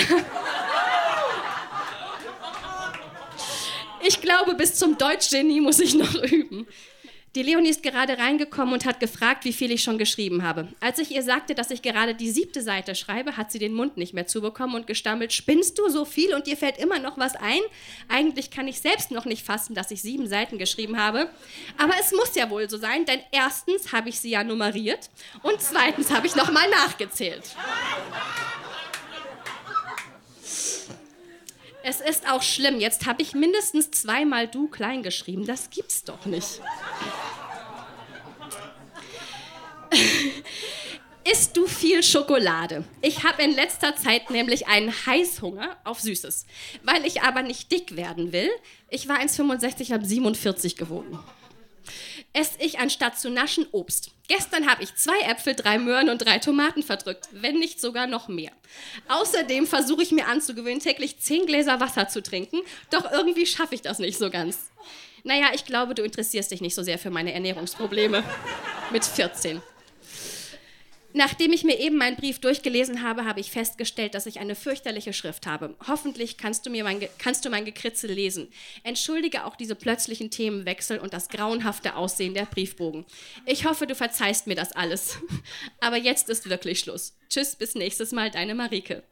ich 4.06 4.20
glaube, 4.20 4.54
bis 4.54 4.76
zum 4.76 4.96
Deutschgenie 4.96 5.60
muss 5.60 5.80
ich 5.80 5.94
noch 5.94 6.14
üben. 6.14 6.68
Die 7.36 7.44
Leonie 7.44 7.68
ist 7.68 7.84
gerade 7.84 8.18
reingekommen 8.18 8.74
und 8.74 8.84
hat 8.84 8.98
gefragt, 8.98 9.44
wie 9.44 9.52
viel 9.52 9.70
ich 9.70 9.84
schon 9.84 9.98
geschrieben 9.98 10.42
habe. 10.42 10.66
Als 10.80 10.98
ich 10.98 11.12
ihr 11.12 11.22
sagte, 11.22 11.54
dass 11.54 11.70
ich 11.70 11.80
gerade 11.80 12.12
die 12.12 12.28
siebte 12.28 12.60
Seite 12.60 12.96
schreibe, 12.96 13.36
hat 13.36 13.52
sie 13.52 13.60
den 13.60 13.72
Mund 13.72 13.96
nicht 13.96 14.14
mehr 14.14 14.26
zubekommen 14.26 14.74
und 14.74 14.88
gestammelt, 14.88 15.32
spinnst 15.32 15.78
du 15.78 15.88
so 15.88 16.04
viel 16.04 16.34
und 16.34 16.48
dir 16.48 16.56
fällt 16.56 16.76
immer 16.78 16.98
noch 16.98 17.18
was 17.18 17.36
ein? 17.36 17.60
Eigentlich 18.08 18.50
kann 18.50 18.66
ich 18.66 18.80
selbst 18.80 19.12
noch 19.12 19.26
nicht 19.26 19.46
fassen, 19.46 19.76
dass 19.76 19.92
ich 19.92 20.02
sieben 20.02 20.26
Seiten 20.26 20.58
geschrieben 20.58 20.98
habe. 20.98 21.30
Aber 21.78 21.94
es 22.00 22.10
muss 22.10 22.34
ja 22.34 22.50
wohl 22.50 22.68
so 22.68 22.78
sein, 22.78 23.04
denn 23.04 23.20
erstens 23.30 23.92
habe 23.92 24.08
ich 24.08 24.18
sie 24.18 24.30
ja 24.30 24.42
nummeriert 24.42 25.08
und 25.44 25.62
zweitens 25.62 26.10
habe 26.10 26.26
ich 26.26 26.34
nochmal 26.34 26.68
nachgezählt. 26.68 27.44
Es 31.82 32.00
ist 32.00 32.28
auch 32.30 32.42
schlimm. 32.42 32.78
Jetzt 32.78 33.06
habe 33.06 33.22
ich 33.22 33.34
mindestens 33.34 33.90
zweimal 33.90 34.46
du 34.48 34.68
klein 34.68 35.02
geschrieben. 35.02 35.46
Das 35.46 35.70
gibt's 35.70 36.04
doch 36.04 36.26
nicht. 36.26 36.60
Isst 41.30 41.56
du 41.56 41.66
viel 41.66 42.02
Schokolade? 42.02 42.84
Ich 43.02 43.24
habe 43.24 43.42
in 43.42 43.54
letzter 43.54 43.94
Zeit 43.96 44.30
nämlich 44.30 44.68
einen 44.68 44.90
Heißhunger 45.06 45.76
auf 45.84 46.00
Süßes. 46.00 46.46
Weil 46.82 47.06
ich 47.06 47.22
aber 47.22 47.42
nicht 47.42 47.70
dick 47.70 47.96
werden 47.96 48.32
will. 48.32 48.50
Ich 48.88 49.08
war 49.08 49.18
1,65, 49.18 49.92
habe 49.92 50.04
47 50.04 50.76
gewogen 50.76 51.18
esse 52.32 52.58
ich 52.60 52.78
anstatt 52.78 53.18
zu 53.18 53.30
naschen 53.30 53.66
Obst. 53.72 54.10
Gestern 54.28 54.70
habe 54.70 54.82
ich 54.82 54.94
zwei 54.94 55.18
Äpfel, 55.22 55.54
drei 55.54 55.78
Möhren 55.78 56.08
und 56.08 56.18
drei 56.18 56.38
Tomaten 56.38 56.82
verdrückt, 56.82 57.28
wenn 57.32 57.58
nicht 57.58 57.80
sogar 57.80 58.06
noch 58.06 58.28
mehr. 58.28 58.52
Außerdem 59.08 59.66
versuche 59.66 60.02
ich 60.02 60.12
mir 60.12 60.28
anzugewöhnen, 60.28 60.80
täglich 60.80 61.18
zehn 61.18 61.46
Gläser 61.46 61.80
Wasser 61.80 62.08
zu 62.08 62.22
trinken, 62.22 62.60
doch 62.90 63.10
irgendwie 63.10 63.46
schaffe 63.46 63.74
ich 63.74 63.82
das 63.82 63.98
nicht 63.98 64.18
so 64.18 64.30
ganz. 64.30 64.70
Naja, 65.24 65.48
ich 65.54 65.64
glaube, 65.64 65.94
du 65.94 66.02
interessierst 66.02 66.50
dich 66.50 66.60
nicht 66.60 66.74
so 66.74 66.82
sehr 66.82 66.98
für 66.98 67.10
meine 67.10 67.32
Ernährungsprobleme. 67.32 68.22
Mit 68.90 69.04
14. 69.04 69.60
Nachdem 71.12 71.52
ich 71.52 71.64
mir 71.64 71.78
eben 71.78 71.96
meinen 71.96 72.16
Brief 72.16 72.38
durchgelesen 72.38 73.02
habe, 73.02 73.24
habe 73.24 73.40
ich 73.40 73.50
festgestellt, 73.50 74.14
dass 74.14 74.26
ich 74.26 74.38
eine 74.38 74.54
fürchterliche 74.54 75.12
Schrift 75.12 75.46
habe. 75.46 75.74
Hoffentlich 75.86 76.36
kannst 76.36 76.66
du, 76.66 76.70
mir 76.70 76.84
mein, 76.84 77.00
kannst 77.18 77.44
du 77.44 77.50
mein 77.50 77.64
Gekritzel 77.64 78.12
lesen. 78.12 78.48
Entschuldige 78.84 79.44
auch 79.44 79.56
diese 79.56 79.74
plötzlichen 79.74 80.30
Themenwechsel 80.30 80.98
und 80.98 81.12
das 81.12 81.28
grauenhafte 81.28 81.96
Aussehen 81.96 82.34
der 82.34 82.44
Briefbogen. 82.44 83.04
Ich 83.46 83.66
hoffe, 83.66 83.86
du 83.86 83.94
verzeihst 83.94 84.46
mir 84.46 84.54
das 84.56 84.72
alles. 84.72 85.18
Aber 85.80 85.96
jetzt 85.96 86.28
ist 86.28 86.48
wirklich 86.48 86.80
Schluss. 86.80 87.16
Tschüss, 87.28 87.56
bis 87.56 87.74
nächstes 87.74 88.12
Mal, 88.12 88.30
deine 88.30 88.54
Marike. 88.54 89.02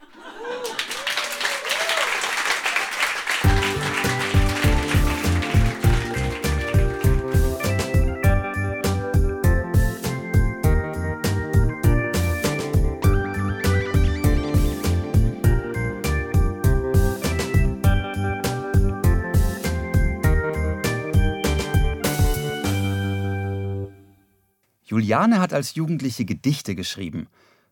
Juliane 24.98 25.38
hat 25.38 25.52
als 25.52 25.76
Jugendliche 25.76 26.24
Gedichte 26.24 26.74
geschrieben, 26.74 27.28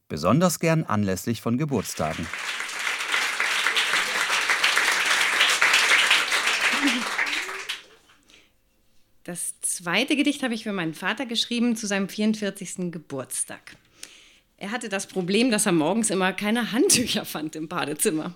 besonders 0.07 0.61
gern 0.61 0.85
anlässlich 0.85 1.41
von 1.41 1.59
Geburtstagen. 1.59 2.25
Das 9.25 9.61
zweite 9.61 10.15
Gedicht 10.15 10.45
habe 10.45 10.55
ich 10.55 10.63
für 10.63 10.73
meinen 10.73 10.95
Vater 10.95 11.27
geschrieben 11.27 11.75
zu 11.75 11.89
seinem 11.89 12.09
44. 12.09 12.93
Geburtstag. 12.93 13.75
Er 14.57 14.71
hatte 14.71 14.89
das 14.89 15.09
Problem, 15.09 15.51
dass 15.51 15.67
er 15.67 15.73
morgens 15.73 16.11
immer 16.11 16.33
keine 16.33 16.71
Handtücher 16.71 17.25
fand 17.25 17.57
im 17.57 17.67
Badezimmer. 17.67 18.35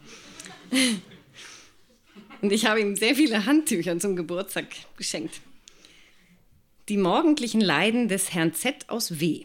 Und 2.41 2.51
ich 2.51 2.67
habe 2.67 2.81
ihm 2.81 2.97
sehr 2.97 3.15
viele 3.15 3.47
Handtücher 3.47 3.97
zum 4.01 4.17
Geburtstag 4.17 4.67
geschenkt. 4.97 5.43
Die 6.91 6.97
morgendlichen 6.97 7.61
Leiden 7.61 8.09
des 8.09 8.35
Herrn 8.35 8.53
Z 8.53 8.89
aus 8.89 9.21
W. 9.21 9.45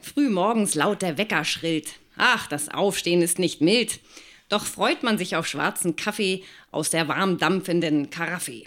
Früh 0.00 0.30
morgens 0.30 0.74
laut 0.74 1.02
der 1.02 1.18
Wecker 1.18 1.44
schrillt. 1.44 1.96
Ach, 2.16 2.46
das 2.46 2.70
Aufstehen 2.70 3.20
ist 3.20 3.38
nicht 3.38 3.60
mild. 3.60 4.00
Doch 4.48 4.64
freut 4.64 5.02
man 5.02 5.18
sich 5.18 5.36
auf 5.36 5.46
schwarzen 5.46 5.96
Kaffee 5.96 6.44
aus 6.70 6.88
der 6.88 7.08
warm 7.08 7.36
dampfenden 7.36 8.08
Karaffe. 8.08 8.62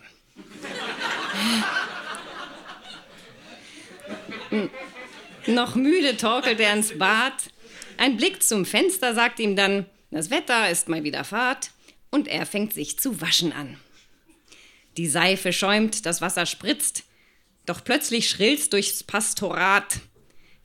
Noch 5.48 5.74
müde 5.74 6.16
torkelt 6.16 6.60
er 6.60 6.76
ins 6.76 6.96
Bad. 7.00 7.34
Ein 7.98 8.18
Blick 8.18 8.44
zum 8.44 8.66
Fenster 8.66 9.16
sagt 9.16 9.40
ihm 9.40 9.56
dann, 9.56 9.88
das 10.12 10.30
Wetter 10.30 10.70
ist 10.70 10.90
mal 10.90 11.04
wieder 11.04 11.24
Fahrt. 11.24 11.72
Und 12.12 12.28
er 12.28 12.46
fängt 12.46 12.72
sich 12.72 13.00
zu 13.00 13.20
waschen 13.20 13.52
an. 13.52 13.80
Die 14.98 15.08
Seife 15.08 15.54
schäumt, 15.54 16.08
das 16.08 16.22
Wasser 16.22 16.48
spritzt, 16.48 17.04
doch 17.68 17.84
plötzlich 17.84 18.30
schrillt's 18.30 18.70
durchs 18.70 19.04
Pastorat. 19.04 20.00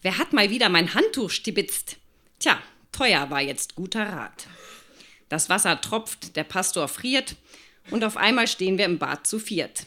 Wer 0.01 0.17
hat 0.17 0.33
mal 0.33 0.49
wieder 0.49 0.71
mein 0.71 0.95
Handtuch 0.95 1.31
stibitzt? 1.31 1.99
Tja, 2.39 2.61
teuer 2.93 3.29
war 3.29 3.43
jetzt 3.43 3.75
guter 3.75 4.05
Rat. 4.05 4.47
Das 5.29 5.51
Wasser 5.51 5.81
tropft, 5.81 6.37
der 6.37 6.45
Pastor 6.45 6.89
friert 6.89 7.37
und 7.91 8.05
auf 8.05 8.17
einmal 8.17 8.49
stehen 8.49 8.79
wir 8.79 8.87
im 8.87 8.99
Bad 8.99 9.27
zu 9.27 9.39
viert. 9.39 9.85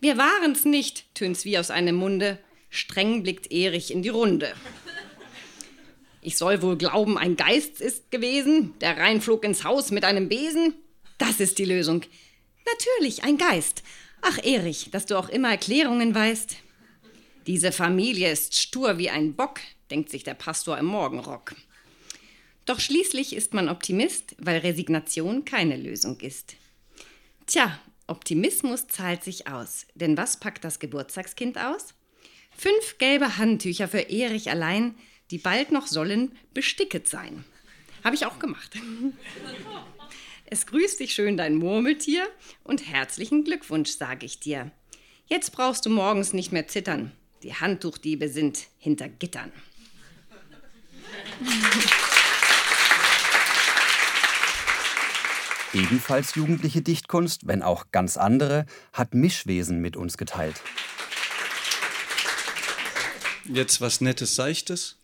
Wir 0.00 0.16
waren's 0.16 0.64
nicht, 0.64 1.04
tönt's 1.14 1.44
wie 1.44 1.58
aus 1.58 1.70
einem 1.70 1.94
Munde. 1.94 2.38
Streng 2.70 3.22
blickt 3.22 3.52
Erich 3.52 3.92
in 3.92 4.02
die 4.02 4.08
Runde. 4.08 4.52
Ich 6.22 6.36
soll 6.36 6.60
wohl 6.62 6.76
glauben, 6.76 7.16
ein 7.16 7.36
Geist 7.36 7.80
ist 7.80 8.10
gewesen, 8.10 8.74
der 8.80 8.96
reinflog 8.96 9.44
ins 9.44 9.64
Haus 9.64 9.90
mit 9.92 10.04
einem 10.04 10.28
Besen. 10.28 10.74
Das 11.18 11.40
ist 11.40 11.58
die 11.58 11.64
Lösung. 11.64 12.02
Natürlich, 12.72 13.24
ein 13.24 13.38
Geist. 13.38 13.82
Ach, 14.20 14.38
Erich, 14.42 14.90
dass 14.90 15.06
du 15.06 15.16
auch 15.16 15.28
immer 15.28 15.50
Erklärungen 15.50 16.14
weißt. 16.14 16.56
Diese 17.46 17.72
Familie 17.72 18.30
ist 18.30 18.56
stur 18.56 18.98
wie 18.98 19.10
ein 19.10 19.34
Bock, 19.34 19.60
denkt 19.90 20.10
sich 20.10 20.24
der 20.24 20.34
Pastor 20.34 20.76
im 20.78 20.86
Morgenrock. 20.86 21.54
Doch 22.66 22.80
schließlich 22.80 23.34
ist 23.34 23.54
man 23.54 23.68
Optimist, 23.70 24.36
weil 24.38 24.58
Resignation 24.58 25.44
keine 25.44 25.76
Lösung 25.76 26.20
ist. 26.20 26.56
Tja, 27.46 27.78
Optimismus 28.06 28.88
zahlt 28.88 29.24
sich 29.24 29.46
aus. 29.46 29.86
Denn 29.94 30.16
was 30.16 30.38
packt 30.38 30.64
das 30.64 30.78
Geburtstagskind 30.78 31.56
aus? 31.58 31.94
Fünf 32.50 32.98
gelbe 32.98 33.38
Handtücher 33.38 33.88
für 33.88 34.10
Erich 34.10 34.50
allein, 34.50 34.94
die 35.30 35.38
bald 35.38 35.70
noch 35.70 35.86
sollen 35.86 36.36
besticket 36.52 37.08
sein. 37.08 37.44
Habe 38.04 38.16
ich 38.16 38.26
auch 38.26 38.38
gemacht. 38.38 38.76
Es 40.50 40.64
grüßt 40.64 41.00
dich 41.00 41.12
schön 41.12 41.36
dein 41.36 41.56
Murmeltier 41.56 42.26
und 42.64 42.86
herzlichen 42.88 43.44
Glückwunsch, 43.44 43.90
sage 43.90 44.24
ich 44.24 44.40
dir. 44.40 44.70
Jetzt 45.26 45.52
brauchst 45.52 45.84
du 45.84 45.90
morgens 45.90 46.32
nicht 46.32 46.52
mehr 46.52 46.66
zittern. 46.66 47.12
Die 47.42 47.54
Handtuchdiebe 47.54 48.30
sind 48.30 48.68
hinter 48.78 49.10
Gittern. 49.10 49.52
Ebenfalls 55.74 56.34
jugendliche 56.34 56.80
Dichtkunst, 56.80 57.46
wenn 57.46 57.62
auch 57.62 57.92
ganz 57.92 58.16
andere, 58.16 58.64
hat 58.94 59.12
Mischwesen 59.12 59.82
mit 59.82 59.96
uns 59.96 60.16
geteilt. 60.16 60.62
Jetzt 63.44 63.82
was 63.82 64.00
Nettes, 64.00 64.34
Seichtes. 64.34 64.96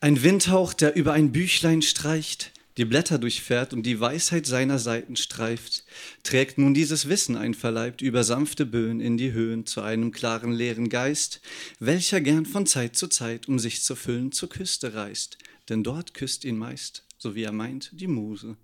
Ein 0.00 0.24
Windhauch, 0.24 0.74
der 0.74 0.96
über 0.96 1.12
ein 1.12 1.30
Büchlein 1.30 1.80
streicht, 1.80 2.52
die 2.76 2.84
Blätter 2.84 3.18
durchfährt 3.18 3.72
und 3.72 3.84
die 3.84 4.00
Weisheit 4.00 4.46
seiner 4.46 4.78
Seiten 4.78 5.16
streift, 5.16 5.84
trägt 6.22 6.58
nun 6.58 6.74
dieses 6.74 7.08
Wissen 7.08 7.36
einverleibt 7.36 8.02
über 8.02 8.24
sanfte 8.24 8.66
Böen 8.66 9.00
in 9.00 9.16
die 9.16 9.32
Höhen 9.32 9.66
zu 9.66 9.80
einem 9.80 10.12
klaren 10.12 10.52
leeren 10.52 10.88
Geist, 10.88 11.40
welcher 11.78 12.20
gern 12.20 12.46
von 12.46 12.66
Zeit 12.66 12.96
zu 12.96 13.08
Zeit, 13.08 13.48
um 13.48 13.58
sich 13.58 13.82
zu 13.82 13.96
füllen, 13.96 14.32
zur 14.32 14.48
Küste 14.48 14.94
reist, 14.94 15.38
denn 15.68 15.82
dort 15.82 16.14
küsst 16.14 16.44
ihn 16.44 16.58
meist, 16.58 17.04
so 17.18 17.34
wie 17.34 17.44
er 17.44 17.52
meint, 17.52 17.90
die 17.92 18.08
Muse. 18.08 18.56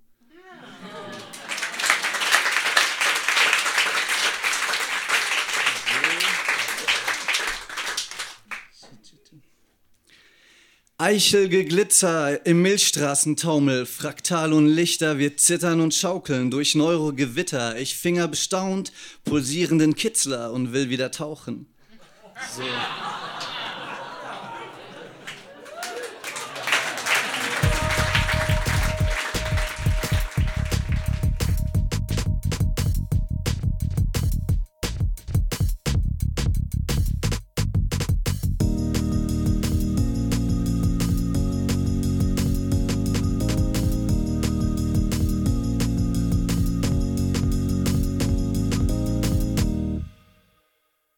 Eichelgeglitzer 11.03 12.47
im 12.47 12.63
Milchstraßentaumel, 12.63 13.87
Fraktal 13.87 14.53
und 14.53 14.69
Lichter, 14.69 15.19
wir 15.19 15.37
zittern 15.37 15.81
und 15.81 15.93
schaukeln 15.95 16.49
durch 16.49 16.77
Neurogewitter. 16.77 17.77
Ich 17.77 17.97
finger 17.97 18.29
bestaunt 18.29 18.93
pulsierenden 19.25 19.97
Kitzler 19.97 20.53
und 20.53 20.73
will 20.73 20.91
wieder 20.91 21.11
tauchen. 21.11 21.67
So. 22.57 22.63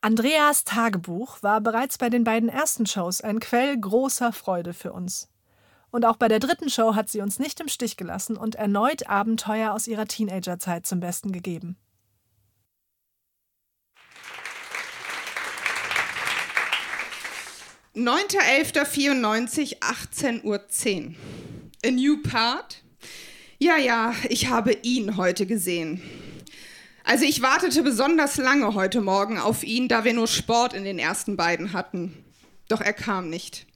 Andreas 0.05 0.65
Tagebuch 0.65 1.43
war 1.43 1.63
bereits 1.63 1.97
bei 1.97 2.11
den 2.11 2.25
beiden 2.25 2.51
ersten 2.51 2.85
Shows 2.85 3.23
ein 3.23 3.41
Quell 3.41 3.75
großer 3.75 4.35
Freude 4.35 4.75
für 4.75 4.93
uns. 4.93 5.31
Und 5.91 6.05
auch 6.05 6.19
bei 6.19 6.29
der 6.29 6.41
dritten 6.41 6.69
Show 6.69 6.95
hat 6.95 7.09
sie 7.09 7.23
uns 7.23 7.39
nicht 7.39 7.59
im 7.59 7.69
Stich 7.69 7.97
gelassen 7.97 8.37
und 8.37 8.55
erneut 8.55 9.09
Abenteuer 9.09 9.73
aus 9.73 9.87
ihrer 9.87 10.05
Teenagerzeit 10.05 10.85
zum 10.85 11.01
Besten 11.01 11.33
gegeben. 11.33 11.79
Neunter 17.95 18.41
18 19.81 20.45
Uhr. 20.45 20.69
10. 20.69 21.17
A 21.83 21.91
new 21.91 22.21
part? 22.21 22.85
Ja, 23.59 23.79
ja, 23.79 24.15
ich 24.29 24.51
habe 24.51 24.75
ihn 24.83 25.17
heute 25.17 25.47
gesehen. 25.47 26.03
Also 27.07 27.27
ich 27.27 27.43
wartete 27.43 27.83
besonders 27.83 28.39
lange 28.39 28.75
heute 28.75 29.03
Morgen 29.03 29.39
auf 29.39 29.63
ihn, 29.63 29.89
da 29.89 30.05
wir 30.05 30.15
nur 30.15 30.27
Sport 30.27 30.73
in 30.73 30.85
den 30.85 30.99
ersten 30.99 31.37
beiden 31.37 31.75
hatten. 31.75 32.25
Doch 32.69 32.81
er 32.81 32.95
kam 32.95 33.29
nicht. 33.29 33.67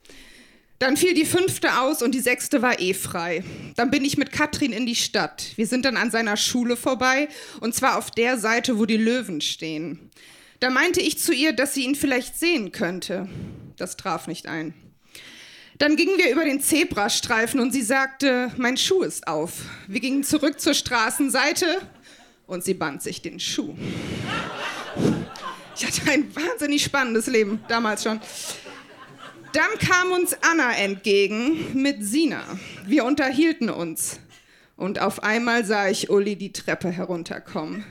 Dann 0.79 0.97
fiel 0.97 1.13
die 1.13 1.27
fünfte 1.27 1.79
aus 1.79 2.01
und 2.01 2.15
die 2.15 2.21
sechste 2.21 2.63
war 2.63 2.81
eh 2.81 2.95
frei. 2.95 3.45
Dann 3.77 3.91
bin 3.91 4.03
ich 4.07 4.17
mit 4.17 4.33
Katrin 4.33 4.73
in 4.73 4.87
die 4.87 4.95
Stadt. 4.95 5.45
Wir 5.57 5.67
sind 5.67 5.85
dann 5.85 5.99
an 5.99 6.11
seiner 6.11 6.39
Schule 6.39 6.75
vorbei 6.75 7.29
und 7.61 7.75
zwar 7.75 7.99
auf 7.99 8.11
der 8.11 8.39
Seite, 8.39 8.79
wo 8.79 8.87
die 8.87 8.97
Löwen 8.97 9.43
stehen. 9.43 10.11
Da 10.61 10.71
meinte 10.71 11.01
ich 11.03 11.19
zu 11.19 11.35
ihr, 11.35 11.53
dass 11.53 11.75
sie 11.75 11.85
ihn 11.85 11.97
vielleicht 11.97 12.39
sehen 12.39 12.73
könnte. 12.73 13.29
Das 13.77 13.99
traf 13.99 14.27
nicht 14.27 14.47
ein. 14.47 14.73
Dann 15.77 15.97
gingen 15.97 16.17
wir 16.17 16.33
über 16.33 16.45
den 16.45 16.61
Zebrastreifen 16.61 17.61
und 17.61 17.73
sie 17.73 17.83
sagte, 17.83 18.53
mein 18.57 18.79
Schuh 18.79 19.03
ist 19.03 19.29
auf. 19.29 19.65
Wir 19.87 20.01
gingen 20.01 20.25
zurück 20.25 20.61
zur 20.61 20.75
Straßenseite 20.75 21.83
und 22.49 22.65
sie 22.65 22.75
band 22.75 23.03
sich 23.03 23.23
den 23.23 23.39
Schuh. 23.39 23.77
Ich 25.77 25.87
hatte 25.87 26.11
ein 26.11 26.35
wahnsinnig 26.35 26.83
spannendes 26.83 27.29
Leben, 27.29 27.61
damals 27.69 28.03
schon. 28.03 28.21
Dann 29.53 29.79
kam 29.79 30.11
uns 30.11 30.37
Anna 30.43 30.73
entgegen 30.77 31.81
mit 31.81 32.05
Sina. 32.05 32.43
Wir 32.85 33.05
unterhielten 33.05 33.71
uns. 33.71 34.19
Und 34.77 35.01
auf 35.01 35.23
einmal 35.23 35.65
sah 35.65 35.89
ich 35.89 36.11
Uli 36.11 36.37
die 36.37 36.53
Treppe 36.53 36.91
herunterkommen. 36.91 37.85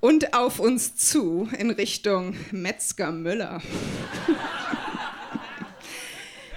Und 0.00 0.34
auf 0.34 0.60
uns 0.60 0.96
zu 0.96 1.48
in 1.58 1.70
Richtung 1.70 2.36
Metzger 2.50 3.10
Müller. 3.12 3.62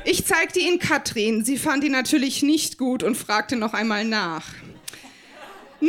Ich 0.05 0.25
zeigte 0.25 0.59
ihn 0.59 0.79
Katrin. 0.79 1.43
Sie 1.43 1.57
fand 1.57 1.83
ihn 1.83 1.91
natürlich 1.91 2.43
nicht 2.43 2.77
gut 2.77 3.03
und 3.03 3.15
fragte 3.15 3.55
noch 3.55 3.73
einmal 3.73 4.05
nach. 4.05 4.45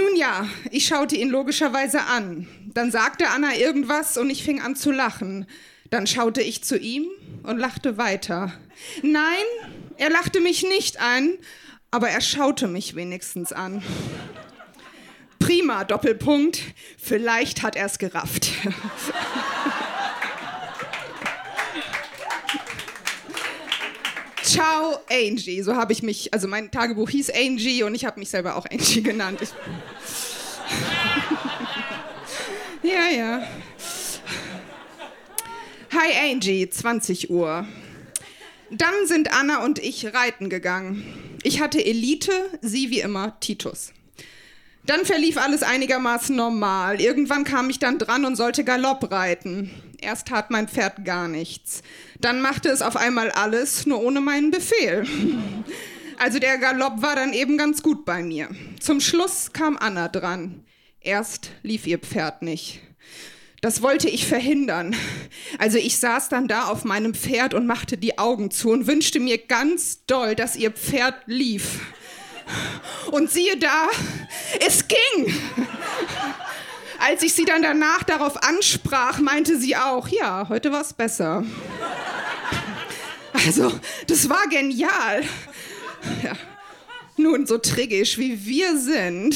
Nun 0.00 0.16
ja, 0.16 0.48
ich 0.70 0.86
schaute 0.86 1.14
ihn 1.14 1.28
logischerweise 1.28 2.04
an. 2.04 2.48
Dann 2.72 2.90
sagte 2.90 3.28
Anna 3.28 3.54
irgendwas 3.54 4.16
und 4.16 4.30
ich 4.30 4.42
fing 4.42 4.62
an 4.62 4.74
zu 4.74 4.92
lachen. 4.92 5.46
Dann 5.90 6.06
schaute 6.06 6.40
ich 6.40 6.64
zu 6.64 6.78
ihm 6.78 7.06
und 7.42 7.58
lachte 7.58 7.98
weiter. 7.98 8.50
Nein, 9.02 9.44
er 9.98 10.08
lachte 10.08 10.40
mich 10.40 10.62
nicht 10.62 11.02
an, 11.02 11.34
aber 11.90 12.08
er 12.08 12.22
schaute 12.22 12.66
mich 12.66 12.94
wenigstens 12.94 13.52
an. 13.52 13.82
Prima, 15.38 15.84
Doppelpunkt. 15.84 16.62
Vielleicht 16.96 17.62
hat 17.62 17.76
er 17.76 17.84
es 17.84 17.98
gerafft. 17.98 18.52
Ciao, 24.50 24.98
Angie. 25.08 25.62
So 25.62 25.76
habe 25.76 25.92
ich 25.92 26.02
mich, 26.02 26.34
also 26.34 26.48
mein 26.48 26.72
Tagebuch 26.72 27.08
hieß 27.08 27.30
Angie 27.30 27.84
und 27.84 27.94
ich 27.94 28.04
habe 28.04 28.18
mich 28.18 28.30
selber 28.30 28.56
auch 28.56 28.66
Angie 28.68 29.00
genannt. 29.00 29.38
Ich 29.40 29.50
ja, 32.90 33.08
ja. 33.16 33.46
Hi 35.92 36.32
Angie, 36.32 36.68
20 36.68 37.30
Uhr. 37.30 37.64
Dann 38.72 39.06
sind 39.06 39.32
Anna 39.32 39.64
und 39.64 39.78
ich 39.78 40.12
reiten 40.12 40.50
gegangen. 40.50 41.04
Ich 41.44 41.60
hatte 41.60 41.84
Elite, 41.84 42.32
sie 42.60 42.90
wie 42.90 43.00
immer 43.00 43.38
Titus. 43.38 43.92
Dann 44.84 45.04
verlief 45.04 45.36
alles 45.36 45.62
einigermaßen 45.62 46.34
normal. 46.34 47.00
Irgendwann 47.00 47.44
kam 47.44 47.70
ich 47.70 47.78
dann 47.78 48.00
dran 48.00 48.24
und 48.24 48.34
sollte 48.34 48.64
Galopp 48.64 49.12
reiten. 49.12 49.70
Erst 50.02 50.28
tat 50.28 50.50
mein 50.50 50.68
Pferd 50.68 51.04
gar 51.04 51.28
nichts. 51.28 51.82
Dann 52.20 52.40
machte 52.40 52.68
es 52.70 52.82
auf 52.82 52.96
einmal 52.96 53.30
alles, 53.30 53.86
nur 53.86 54.02
ohne 54.02 54.20
meinen 54.20 54.50
Befehl. 54.50 55.06
Also 56.18 56.38
der 56.38 56.58
Galopp 56.58 57.02
war 57.02 57.16
dann 57.16 57.32
eben 57.32 57.56
ganz 57.56 57.82
gut 57.82 58.04
bei 58.04 58.22
mir. 58.22 58.48
Zum 58.78 59.00
Schluss 59.00 59.52
kam 59.52 59.76
Anna 59.78 60.08
dran. 60.08 60.64
Erst 61.00 61.50
lief 61.62 61.86
ihr 61.86 61.98
Pferd 61.98 62.42
nicht. 62.42 62.80
Das 63.62 63.82
wollte 63.82 64.08
ich 64.08 64.26
verhindern. 64.26 64.96
Also 65.58 65.76
ich 65.76 65.98
saß 65.98 66.30
dann 66.30 66.48
da 66.48 66.64
auf 66.64 66.84
meinem 66.84 67.14
Pferd 67.14 67.52
und 67.52 67.66
machte 67.66 67.98
die 67.98 68.18
Augen 68.18 68.50
zu 68.50 68.70
und 68.70 68.86
wünschte 68.86 69.20
mir 69.20 69.36
ganz 69.38 70.04
doll, 70.06 70.34
dass 70.34 70.56
ihr 70.56 70.70
Pferd 70.70 71.14
lief. 71.26 71.80
Und 73.10 73.30
siehe 73.30 73.56
da, 73.58 73.88
es 74.66 74.86
ging. 74.88 75.34
Als 77.00 77.22
ich 77.22 77.32
sie 77.32 77.46
dann 77.46 77.62
danach 77.62 78.02
darauf 78.02 78.42
ansprach, 78.42 79.20
meinte 79.20 79.58
sie 79.58 79.74
auch, 79.74 80.08
ja, 80.08 80.46
heute 80.50 80.70
war 80.70 80.82
es 80.82 80.92
besser. 80.92 81.44
Also, 83.32 83.72
das 84.06 84.28
war 84.28 84.46
genial. 84.48 85.22
Ja. 86.22 86.32
Nun, 87.16 87.46
so 87.46 87.56
triggisch 87.56 88.18
wie 88.18 88.44
wir 88.44 88.76
sind. 88.78 89.34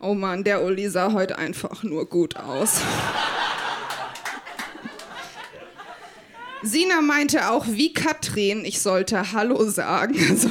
Oh 0.00 0.14
Mann, 0.14 0.42
der 0.42 0.64
Uli 0.64 0.88
sah 0.88 1.12
heute 1.12 1.38
einfach 1.38 1.82
nur 1.84 2.08
gut 2.08 2.36
aus. 2.36 2.80
Sina 6.62 7.00
meinte 7.00 7.50
auch 7.50 7.66
wie 7.68 7.92
Katrin, 7.92 8.64
ich 8.64 8.80
sollte 8.80 9.32
Hallo 9.32 9.68
sagen. 9.70 10.16
Also, 10.28 10.50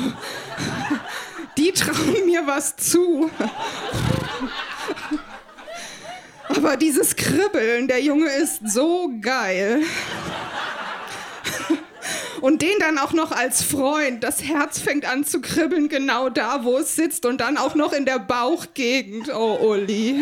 die 1.57 1.71
trauen 1.71 2.25
mir 2.25 2.47
was 2.47 2.77
zu. 2.77 3.29
Aber 6.49 6.77
dieses 6.77 7.15
Kribbeln, 7.15 7.87
der 7.87 8.01
Junge 8.01 8.29
ist 8.29 8.59
so 8.65 9.09
geil. 9.21 9.81
Und 12.41 12.61
den 12.61 12.77
dann 12.79 12.97
auch 12.97 13.13
noch 13.13 13.31
als 13.31 13.63
Freund. 13.63 14.21
Das 14.21 14.43
Herz 14.43 14.77
fängt 14.79 15.05
an 15.05 15.23
zu 15.23 15.39
kribbeln, 15.39 15.87
genau 15.87 16.27
da, 16.27 16.65
wo 16.65 16.77
es 16.77 16.95
sitzt. 16.95 17.25
Und 17.25 17.39
dann 17.39 17.57
auch 17.57 17.75
noch 17.75 17.93
in 17.93 18.05
der 18.05 18.19
Bauchgegend. 18.19 19.33
Oh, 19.33 19.57
Uli. 19.61 20.21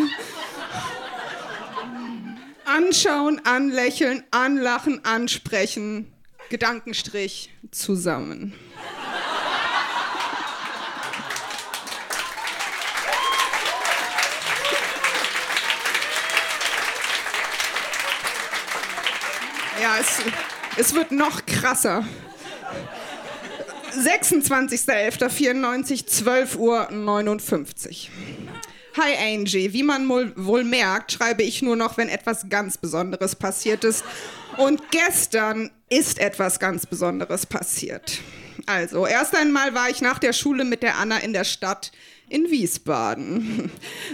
Anschauen, 2.64 3.40
anlächeln, 3.44 4.22
anlachen, 4.30 5.04
ansprechen. 5.04 6.12
Gedankenstrich 6.48 7.50
zusammen. 7.72 8.52
Ja, 19.82 19.98
es, 19.98 20.22
es 20.76 20.94
wird 20.94 21.10
noch 21.10 21.44
krasser. 21.44 22.06
26.11.94, 23.98 26.06
12 26.06 26.56
Uhr 26.56 26.88
59. 26.92 28.08
Hi 28.96 29.34
Angie, 29.34 29.72
wie 29.72 29.82
man 29.82 30.08
wohl 30.08 30.62
merkt, 30.62 31.10
schreibe 31.10 31.42
ich 31.42 31.62
nur 31.62 31.74
noch, 31.74 31.96
wenn 31.96 32.08
etwas 32.08 32.48
ganz 32.48 32.78
Besonderes 32.78 33.34
passiert 33.34 33.82
ist. 33.82 34.04
Und 34.56 34.92
gestern 34.92 35.72
ist 35.92 36.18
etwas 36.18 36.58
ganz 36.58 36.86
Besonderes 36.86 37.44
passiert. 37.44 38.20
Also, 38.66 39.06
erst 39.06 39.36
einmal 39.36 39.74
war 39.74 39.90
ich 39.90 40.00
nach 40.00 40.18
der 40.18 40.32
Schule 40.32 40.64
mit 40.64 40.82
der 40.82 40.96
Anna 40.96 41.18
in 41.18 41.32
der 41.32 41.44
Stadt 41.44 41.92
in 42.28 42.50
Wiesbaden. 42.50 43.70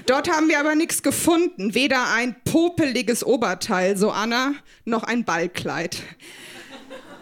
Dort 0.07 0.29
haben 0.29 0.49
wir 0.49 0.59
aber 0.59 0.75
nichts 0.75 1.03
gefunden, 1.03 1.75
weder 1.75 2.13
ein 2.13 2.35
popeliges 2.45 3.25
Oberteil, 3.25 3.97
so 3.97 4.11
Anna, 4.11 4.55
noch 4.85 5.05
ein 5.05 5.25
Ballkleid. 5.25 6.03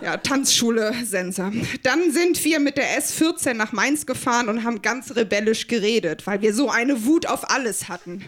Ja, 0.02 0.18
Tanzschule 0.18 0.94
Sensor. 1.04 1.52
Dann 1.82 2.12
sind 2.12 2.42
wir 2.44 2.60
mit 2.60 2.76
der 2.76 2.98
S14 3.00 3.54
nach 3.54 3.72
Mainz 3.72 4.04
gefahren 4.04 4.48
und 4.48 4.62
haben 4.62 4.82
ganz 4.82 5.16
rebellisch 5.16 5.68
geredet, 5.68 6.26
weil 6.26 6.42
wir 6.42 6.52
so 6.52 6.68
eine 6.68 7.06
Wut 7.06 7.26
auf 7.26 7.50
alles 7.50 7.88
hatten. 7.88 8.22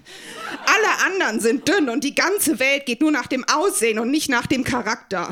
Alle 0.65 1.13
anderen 1.15 1.41
sind 1.41 1.69
dünn 1.69 1.91
und 1.91 2.05
die 2.05 2.15
ganze 2.15 2.59
Welt 2.59 2.87
geht 2.87 3.03
nur 3.03 3.13
nach 3.13 3.27
dem 3.27 3.45
Aussehen 3.45 3.99
und 3.99 4.11
nicht 4.11 4.31
nach 4.31 4.47
dem 4.47 4.65
Charakter. 4.65 5.29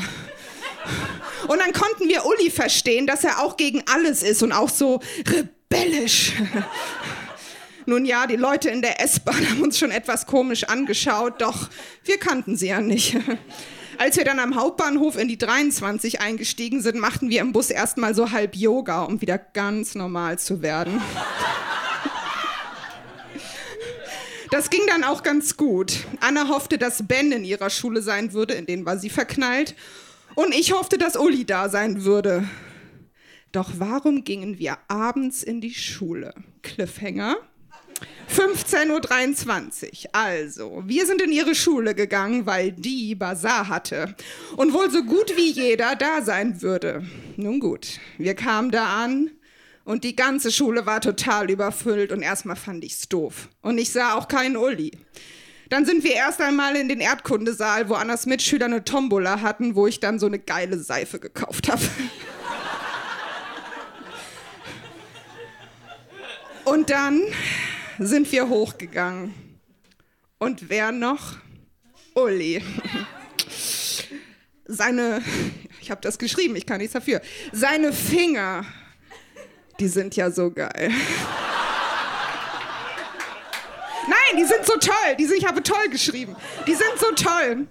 Und 1.49 1.59
dann 1.61 1.73
konnten 1.73 2.09
wir 2.09 2.27
Uli 2.27 2.51
verstehen, 2.51 3.07
dass 3.07 3.25
er 3.25 3.43
auch 3.43 3.57
gegen 3.57 3.83
alles 3.87 4.23
ist 4.23 4.43
und 4.43 4.53
auch 4.53 4.69
so 4.69 5.01
rebellisch. 5.27 6.33
Nun 7.87 8.05
ja, 8.05 8.27
die 8.27 8.37
Leute 8.37 8.69
in 8.69 8.83
der 8.83 9.01
S-Bahn 9.01 9.49
haben 9.49 9.63
uns 9.63 9.79
schon 9.79 9.93
etwas 9.93 10.27
komisch 10.27 10.65
angeschaut, 10.65 11.41
doch 11.41 11.69
wir 12.05 12.19
kannten 12.19 12.57
sie 12.57 12.69
ja 12.69 12.81
nicht. 12.81 13.17
Als 13.99 14.17
wir 14.17 14.25
dann 14.25 14.41
am 14.41 14.57
Hauptbahnhof 14.57 15.17
in 15.17 15.29
die 15.29 15.39
23 15.39 16.21
eingestiegen 16.21 16.83
sind, 16.83 16.99
machten 16.99 17.31
wir 17.31 17.41
im 17.41 17.53
Bus 17.53 17.71
erstmal 17.71 18.15
so 18.15 18.33
halb 18.33 18.55
Yoga, 18.57 19.05
um 19.05 19.21
wieder 19.23 19.39
ganz 19.39 19.95
normal 19.95 20.39
zu 20.39 20.63
werden. 20.63 21.01
Das 24.53 24.71
ging 24.71 24.83
dann 24.87 25.03
auch 25.03 25.25
ganz 25.25 25.57
gut. 25.57 26.07
Anna 26.21 26.49
hoffte, 26.49 26.79
dass 26.79 27.07
Ben 27.09 27.33
in 27.33 27.45
ihrer 27.45 27.69
Schule 27.69 28.01
sein 28.01 28.33
würde, 28.33 28.55
in 28.55 28.65
den 28.65 28.87
war 28.87 28.97
sie 28.97 29.11
verknallt. 29.11 29.75
Und 30.37 30.55
ich 30.55 30.73
hoffte, 30.73 30.99
dass 30.99 31.17
Uli 31.17 31.45
da 31.47 31.69
sein 31.69 32.05
würde. 32.05 32.49
Doch 33.53 33.71
warum 33.79 34.23
gingen 34.23 34.59
wir 34.59 34.77
abends 34.87 35.43
in 35.43 35.63
die 35.63 35.73
Schule? 35.73 36.35
Cliffhanger. 36.63 37.37
15.23 38.31 40.05
Uhr. 40.05 40.11
Also, 40.13 40.83
wir 40.85 41.07
sind 41.07 41.23
in 41.23 41.33
ihre 41.33 41.55
Schule 41.55 41.95
gegangen, 41.95 42.45
weil 42.45 42.73
die 42.73 43.15
Bazar 43.15 43.69
hatte 43.69 44.15
und 44.57 44.75
wohl 44.75 44.91
so 44.91 45.03
gut 45.05 45.35
wie 45.37 45.53
jeder 45.53 45.97
da 45.97 46.21
sein 46.21 46.61
würde. 46.61 47.07
Nun 47.37 47.59
gut, 47.59 47.99
wir 48.19 48.35
kamen 48.35 48.71
da 48.71 49.03
an 49.03 49.31
und 49.85 50.05
die 50.05 50.17
ganze 50.17 50.53
Schule 50.53 50.85
war 50.85 51.01
total 51.01 51.51
überfüllt 51.51 52.13
und 52.13 52.21
erstmal 52.21 52.57
fand 52.57 52.85
ich's 52.85 53.09
doof. 53.09 53.49
Und 53.63 53.79
ich 53.79 53.91
sah 53.91 54.15
auch 54.15 54.29
keinen 54.29 54.59
Uli. 54.59 54.91
Dann 55.69 55.85
sind 55.85 56.05
wir 56.05 56.15
erst 56.15 56.41
einmal 56.41 56.77
in 56.77 56.89
den 56.89 57.01
Erdkundesaal, 57.01 57.89
wo 57.89 57.95
Annas 57.95 58.27
Mitschüler 58.27 58.67
eine 58.67 58.85
Tombola 58.85 59.41
hatten, 59.41 59.75
wo 59.75 59.89
ich 59.89 59.99
dann 59.99 60.21
so 60.21 60.27
eine 60.27 60.39
geile 60.39 60.79
Seife 60.79 61.19
gekauft 61.19 61.69
habe. 61.69 61.83
Und 66.65 66.91
dann 66.91 67.23
sind 67.99 68.31
wir 68.33 68.49
hochgegangen. 68.49 69.35
Und 70.39 70.69
wer 70.69 70.93
noch? 70.93 71.37
Uli. 72.15 72.63
Seine, 74.67 75.23
ich 75.81 75.91
habe 75.91 76.01
das 76.01 76.19
geschrieben, 76.19 76.57
ich 76.57 76.67
kann 76.67 76.79
nichts 76.79 76.93
dafür. 76.93 77.21
Seine 77.53 77.93
Finger, 77.93 78.65
die 79.79 79.89
sind 79.89 80.17
ja 80.17 80.31
so 80.31 80.51
geil. 80.51 80.91
Nein, 84.27 84.41
die 84.41 84.45
sind 84.45 84.65
so 84.65 84.75
toll. 84.79 85.17
Die 85.19 85.25
sind, 85.25 85.39
ich 85.39 85.47
habe 85.47 85.63
toll 85.63 85.89
geschrieben. 85.91 86.37
Die 86.67 86.75
sind 86.75 86.93
so 86.99 87.13
toll. 87.13 87.67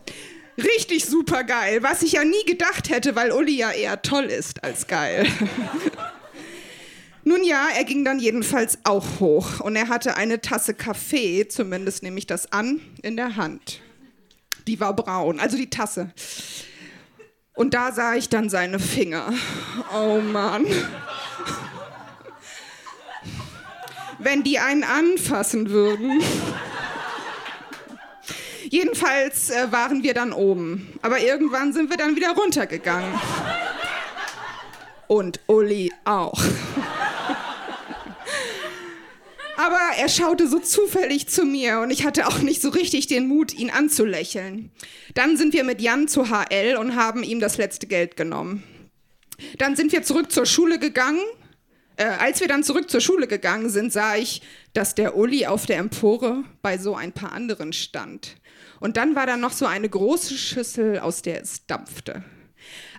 Richtig 0.57 1.05
super 1.05 1.43
geil. 1.43 1.83
Was 1.83 2.01
ich 2.01 2.13
ja 2.13 2.23
nie 2.23 2.45
gedacht 2.45 2.89
hätte, 2.89 3.15
weil 3.15 3.31
Uli 3.31 3.57
ja 3.57 3.71
eher 3.71 4.01
toll 4.01 4.25
ist 4.25 4.63
als 4.63 4.87
geil. 4.87 5.27
Nun 7.23 7.43
ja, 7.43 7.67
er 7.75 7.83
ging 7.83 8.05
dann 8.05 8.19
jedenfalls 8.19 8.77
auch 8.83 9.19
hoch 9.19 9.59
und 9.59 9.75
er 9.75 9.89
hatte 9.89 10.15
eine 10.15 10.41
Tasse 10.41 10.75
Kaffee, 10.75 11.47
zumindest 11.47 12.03
nehme 12.03 12.19
ich 12.19 12.27
das 12.27 12.51
an, 12.51 12.79
in 13.01 13.17
der 13.17 13.35
Hand. 13.35 13.81
Die 14.67 14.79
war 14.79 14.95
braun, 14.95 15.39
also 15.39 15.57
die 15.57 15.69
Tasse. 15.69 16.11
Und 17.55 17.73
da 17.73 17.91
sah 17.91 18.13
ich 18.13 18.29
dann 18.29 18.49
seine 18.49 18.77
Finger. 18.77 19.33
Oh 19.91 20.19
Mann. 20.21 20.67
Wenn 24.19 24.43
die 24.43 24.59
einen 24.59 24.83
anfassen 24.83 25.69
würden. 25.69 26.21
Jedenfalls 28.69 29.49
äh, 29.49 29.71
waren 29.71 30.03
wir 30.03 30.13
dann 30.13 30.33
oben. 30.33 30.97
Aber 31.01 31.19
irgendwann 31.19 31.73
sind 31.73 31.89
wir 31.89 31.97
dann 31.97 32.15
wieder 32.15 32.31
runtergegangen. 32.31 33.13
Und 35.07 35.39
Uli 35.47 35.93
auch. 36.03 36.41
Aber 39.57 39.79
er 39.97 40.09
schaute 40.09 40.47
so 40.47 40.59
zufällig 40.59 41.27
zu 41.27 41.45
mir 41.45 41.79
und 41.79 41.89
ich 41.89 42.05
hatte 42.05 42.27
auch 42.27 42.39
nicht 42.39 42.61
so 42.61 42.69
richtig 42.69 43.07
den 43.07 43.27
Mut, 43.27 43.53
ihn 43.53 43.69
anzulächeln. 43.69 44.71
Dann 45.13 45.37
sind 45.37 45.53
wir 45.53 45.63
mit 45.63 45.81
Jan 45.81 46.07
zu 46.07 46.29
HL 46.29 46.75
und 46.75 46.95
haben 46.95 47.23
ihm 47.23 47.39
das 47.39 47.57
letzte 47.57 47.87
Geld 47.87 48.17
genommen. 48.17 48.63
Dann 49.57 49.75
sind 49.75 49.91
wir 49.91 50.03
zurück 50.03 50.31
zur 50.31 50.45
Schule 50.45 50.79
gegangen. 50.79 51.21
Äh, 51.97 52.05
als 52.05 52.41
wir 52.41 52.47
dann 52.47 52.63
zurück 52.63 52.89
zur 52.89 53.01
Schule 53.01 53.27
gegangen 53.27 53.69
sind, 53.69 53.91
sah 53.93 54.15
ich, 54.15 54.41
dass 54.73 54.95
der 54.95 55.15
Uli 55.15 55.45
auf 55.45 55.65
der 55.65 55.77
Empore 55.77 56.43
bei 56.61 56.77
so 56.77 56.95
ein 56.95 57.13
paar 57.13 57.31
anderen 57.31 57.73
stand. 57.73 58.35
Und 58.79 58.97
dann 58.97 59.15
war 59.15 59.25
da 59.25 59.37
noch 59.37 59.53
so 59.53 59.65
eine 59.65 59.87
große 59.87 60.37
Schüssel, 60.37 60.99
aus 60.99 61.21
der 61.21 61.41
es 61.41 61.65
dampfte. 61.65 62.23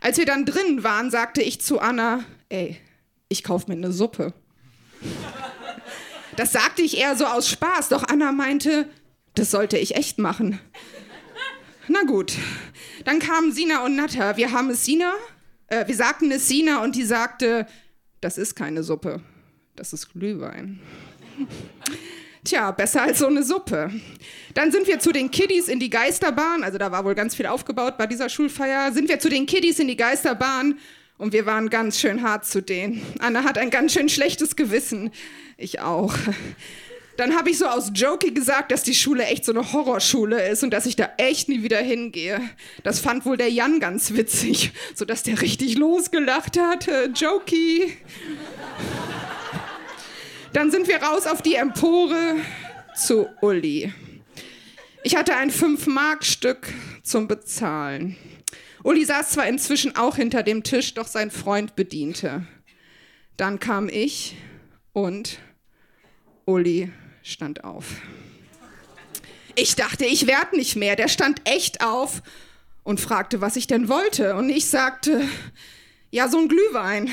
Als 0.00 0.18
wir 0.18 0.26
dann 0.26 0.46
drinnen 0.46 0.85
waren, 0.85 1.11
sagte 1.11 1.42
ich 1.42 1.61
zu 1.61 1.80
Anna, 1.80 2.24
ey, 2.48 2.78
ich 3.28 3.42
kauf 3.42 3.66
mir 3.66 3.74
eine 3.74 3.92
Suppe. 3.92 4.32
Das 6.37 6.52
sagte 6.52 6.82
ich 6.82 6.98
eher 6.98 7.16
so 7.16 7.24
aus 7.24 7.48
Spaß, 7.48 7.88
doch 7.88 8.02
Anna 8.06 8.30
meinte, 8.30 8.90
das 9.35 9.50
sollte 9.50 9.78
ich 9.78 9.96
echt 9.96 10.18
machen. 10.18 10.61
Na 11.88 12.02
gut, 12.02 12.35
dann 13.06 13.20
kamen 13.20 13.52
Sina 13.52 13.87
und 13.87 13.96
Natta. 13.96 14.37
Wir 14.37 14.52
haben 14.52 14.68
es 14.68 14.85
Sina, 14.85 15.14
äh, 15.68 15.87
wir 15.87 15.96
sagten 15.96 16.30
es 16.30 16.46
Sina 16.46 16.82
und 16.82 16.94
die 16.94 17.04
sagte, 17.04 17.66
das 18.20 18.38
ist 18.38 18.55
keine 18.55 18.83
Suppe, 18.83 19.20
das 19.74 19.92
ist 19.92 20.12
Glühwein. 20.12 20.81
Tja, 22.44 22.70
besser 22.70 23.02
als 23.02 23.18
so 23.18 23.26
eine 23.26 23.42
Suppe. 23.42 23.90
Dann 24.55 24.70
sind 24.70 24.87
wir 24.87 25.00
zu 25.00 25.11
den 25.11 25.31
Kiddies 25.31 25.68
in 25.68 25.81
die 25.81 25.90
Geisterbahn, 25.90 26.62
also 26.62 26.79
da 26.79 26.92
war 26.92 27.05
wohl 27.05 27.14
ganz 27.14 27.35
viel 27.35 27.46
aufgebaut 27.46 27.98
bei 27.98 28.07
dieser 28.07 28.29
Schulfeier, 28.29 28.92
sind 28.92 29.09
wir 29.09 29.18
zu 29.18 29.29
den 29.29 29.46
Kiddies 29.46 29.79
in 29.79 29.88
die 29.88 29.96
Geisterbahn 29.96 30.79
und 31.18 31.33
wir 31.33 31.46
waren 31.46 31.70
ganz 31.70 31.98
schön 31.98 32.22
hart 32.22 32.44
zu 32.44 32.62
denen. 32.62 33.02
Anna 33.18 33.44
hat 33.44 33.59
ein 33.59 33.70
ganz 33.70 33.92
schön 33.92 34.09
schlechtes 34.09 34.55
Gewissen. 34.55 35.11
Ich 35.57 35.81
auch. 35.81 36.14
Dann 37.16 37.35
habe 37.35 37.50
ich 37.50 37.59
so 37.59 37.66
aus 37.66 37.92
Jokey 37.94 38.33
gesagt, 38.33 38.70
dass 38.70 38.83
die 38.83 38.94
Schule 38.94 39.24
echt 39.24 39.44
so 39.44 39.52
eine 39.52 39.72
Horrorschule 39.72 40.48
ist 40.48 40.62
und 40.62 40.70
dass 40.70 40.87
ich 40.87 40.96
da 40.96 41.11
echt 41.16 41.48
nie 41.48 41.62
wieder 41.62 41.79
hingehe. 41.79 42.40
Das 42.83 43.00
fand 43.00 43.24
wohl 43.24 43.37
der 43.37 43.50
Jan 43.50 43.81
ganz 43.81 44.12
witzig, 44.12 44.72
sodass 44.94 45.22
der 45.22 45.40
richtig 45.40 45.79
losgelacht 45.79 46.59
hat. 46.59 46.88
Jokey. 47.14 47.96
Dann 50.52 50.70
sind 50.70 50.88
wir 50.88 51.02
raus 51.02 51.26
auf 51.26 51.42
die 51.42 51.55
Empore 51.55 52.37
zu 52.94 53.29
Uli. 53.40 53.92
Ich 55.02 55.16
hatte 55.16 55.37
ein 55.37 55.50
5-Mark-Stück 55.50 56.68
zum 57.02 57.29
Bezahlen. 57.29 58.16
Uli 58.83 59.05
saß 59.05 59.31
zwar 59.31 59.46
inzwischen 59.46 59.96
auch 59.96 60.16
hinter 60.16 60.42
dem 60.42 60.62
Tisch, 60.62 60.94
doch 60.94 61.07
sein 61.07 61.31
Freund 61.31 61.76
bediente. 61.76 62.46
Dann 63.37 63.59
kam 63.59 63.88
ich 63.88 64.37
und 64.92 65.38
Uli 66.44 66.90
stand 67.27 67.65
auf. 67.65 67.87
Ich 69.57 69.75
dachte, 69.75 70.05
ich 70.05 70.27
werd 70.27 70.53
nicht 70.53 70.77
mehr. 70.77 70.97
Der 70.97 71.09
stand 71.09 71.41
echt 71.45 71.83
auf 71.83 72.23
und 72.85 73.01
fragte, 73.01 73.41
was 73.41 73.57
ich 73.57 73.67
denn 73.67 73.89
wollte. 73.89 74.37
Und 74.37 74.49
ich 74.49 74.67
sagte, 74.67 75.27
ja, 76.11 76.29
so 76.29 76.39
ein 76.39 76.49
Glühwein. 76.49 77.11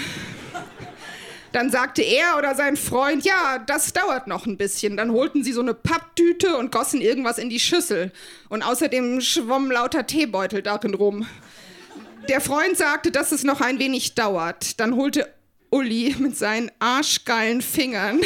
Dann 1.51 1.69
sagte 1.69 2.01
er 2.01 2.37
oder 2.37 2.55
sein 2.55 2.77
Freund, 2.77 3.25
ja, 3.25 3.59
das 3.59 3.93
dauert 3.93 4.27
noch 4.27 4.45
ein 4.45 4.57
bisschen. 4.57 4.97
Dann 4.97 5.11
holten 5.11 5.43
sie 5.43 5.53
so 5.53 5.61
eine 5.61 5.73
Papptüte 5.73 6.57
und 6.57 6.71
gossen 6.71 6.99
irgendwas 6.99 7.37
in 7.37 7.49
die 7.49 7.59
Schüssel. 7.59 8.11
Und 8.49 8.63
außerdem 8.63 9.21
schwommen 9.21 9.71
lauter 9.71 10.05
Teebeutel 10.05 10.61
darin 10.61 10.95
rum. 10.95 11.27
Der 12.27 12.41
Freund 12.41 12.77
sagte, 12.77 13.11
dass 13.11 13.31
es 13.31 13.43
noch 13.43 13.61
ein 13.61 13.79
wenig 13.79 14.15
dauert. 14.15 14.79
Dann 14.79 14.95
holte 14.95 15.31
Uli 15.69 16.15
mit 16.19 16.37
seinen 16.37 16.71
arschgeilen 16.79 17.61
Fingern 17.61 18.21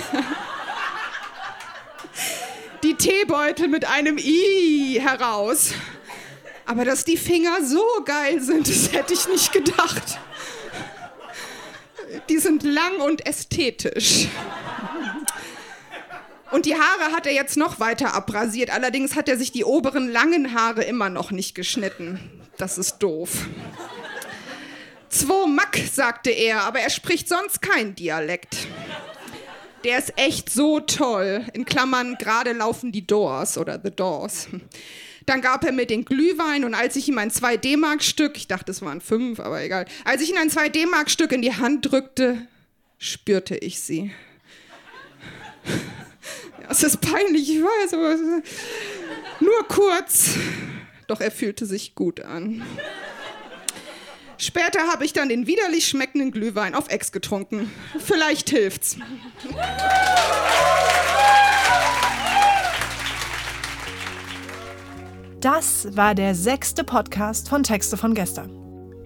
die 2.83 2.95
Teebeutel 2.95 3.67
mit 3.67 3.85
einem 3.85 4.17
I 4.17 4.99
heraus. 5.01 5.73
Aber 6.65 6.85
dass 6.85 7.05
die 7.05 7.17
Finger 7.17 7.63
so 7.63 7.83
geil 8.05 8.41
sind, 8.41 8.67
das 8.67 8.91
hätte 8.91 9.13
ich 9.13 9.27
nicht 9.27 9.51
gedacht 9.51 10.19
die 12.29 12.37
sind 12.37 12.63
lang 12.63 12.99
und 12.99 13.25
ästhetisch. 13.25 14.27
Und 16.51 16.65
die 16.65 16.75
Haare 16.75 17.11
hat 17.11 17.25
er 17.25 17.33
jetzt 17.33 17.57
noch 17.57 17.79
weiter 17.79 18.13
abrasiert. 18.13 18.69
Allerdings 18.69 19.15
hat 19.15 19.27
er 19.27 19.37
sich 19.37 19.51
die 19.51 19.65
oberen 19.65 20.09
langen 20.09 20.53
Haare 20.53 20.83
immer 20.83 21.09
noch 21.09 21.31
nicht 21.31 21.55
geschnitten. 21.55 22.19
Das 22.57 22.77
ist 22.77 22.99
doof. 22.99 23.45
Zwo 25.09 25.45
Mack, 25.45 25.77
sagte 25.91 26.29
er, 26.29 26.61
aber 26.61 26.79
er 26.79 26.89
spricht 26.89 27.27
sonst 27.27 27.61
kein 27.61 27.95
Dialekt. 27.95 28.67
Der 29.83 29.99
ist 29.99 30.13
echt 30.17 30.49
so 30.49 30.79
toll. 30.79 31.45
In 31.53 31.65
Klammern, 31.65 32.17
gerade 32.19 32.53
laufen 32.53 32.91
die 32.91 33.05
Doors 33.05 33.57
oder 33.57 33.79
The 33.83 33.91
Doors. 33.91 34.47
Dann 35.25 35.41
gab 35.41 35.63
er 35.65 35.71
mir 35.71 35.85
den 35.85 36.05
Glühwein 36.05 36.63
und 36.63 36.73
als 36.73 36.95
ich 36.95 37.07
ihm 37.09 37.17
ein 37.17 37.31
2 37.31 37.57
D-Mark-Stück, 37.57 38.37
ich 38.37 38.47
dachte, 38.47 38.71
es 38.71 38.81
waren 38.81 39.01
5, 39.01 39.39
aber 39.39 39.61
egal, 39.61 39.85
als 40.05 40.21
ich 40.21 40.29
ihm 40.29 40.37
ein 40.37 40.49
2 40.49 40.69
D-Mark-Stück 40.69 41.31
in 41.33 41.41
die 41.41 41.53
Hand 41.53 41.91
drückte, 41.91 42.47
spürte 42.97 43.57
ich 43.57 43.81
sie. 43.81 44.11
Ja, 46.61 46.67
es 46.69 46.81
ist 46.81 47.01
peinlich, 47.01 47.49
ich 47.49 47.61
weiß, 47.61 47.93
aber 47.93 48.15
nur 49.41 49.67
kurz. 49.67 50.35
Doch 51.07 51.19
er 51.21 51.31
fühlte 51.31 51.65
sich 51.65 51.93
gut 51.93 52.21
an. 52.21 52.63
Später 54.38 54.80
habe 54.91 55.04
ich 55.04 55.13
dann 55.13 55.30
den 55.30 55.47
widerlich 55.47 55.88
schmeckenden 55.88 56.32
Glühwein 56.32 56.76
auf 56.76 56.89
Ex 56.89 57.12
getrunken. 57.12 57.71
Vielleicht 58.00 58.50
hilft's. 58.50 58.97
Das 65.39 65.95
war 65.95 66.15
der 66.15 66.36
sechste 66.36 66.84
Podcast 66.84 67.50
von 67.50 67.63
Texte 67.63 67.97
von 67.97 68.13
gestern. 68.13 68.52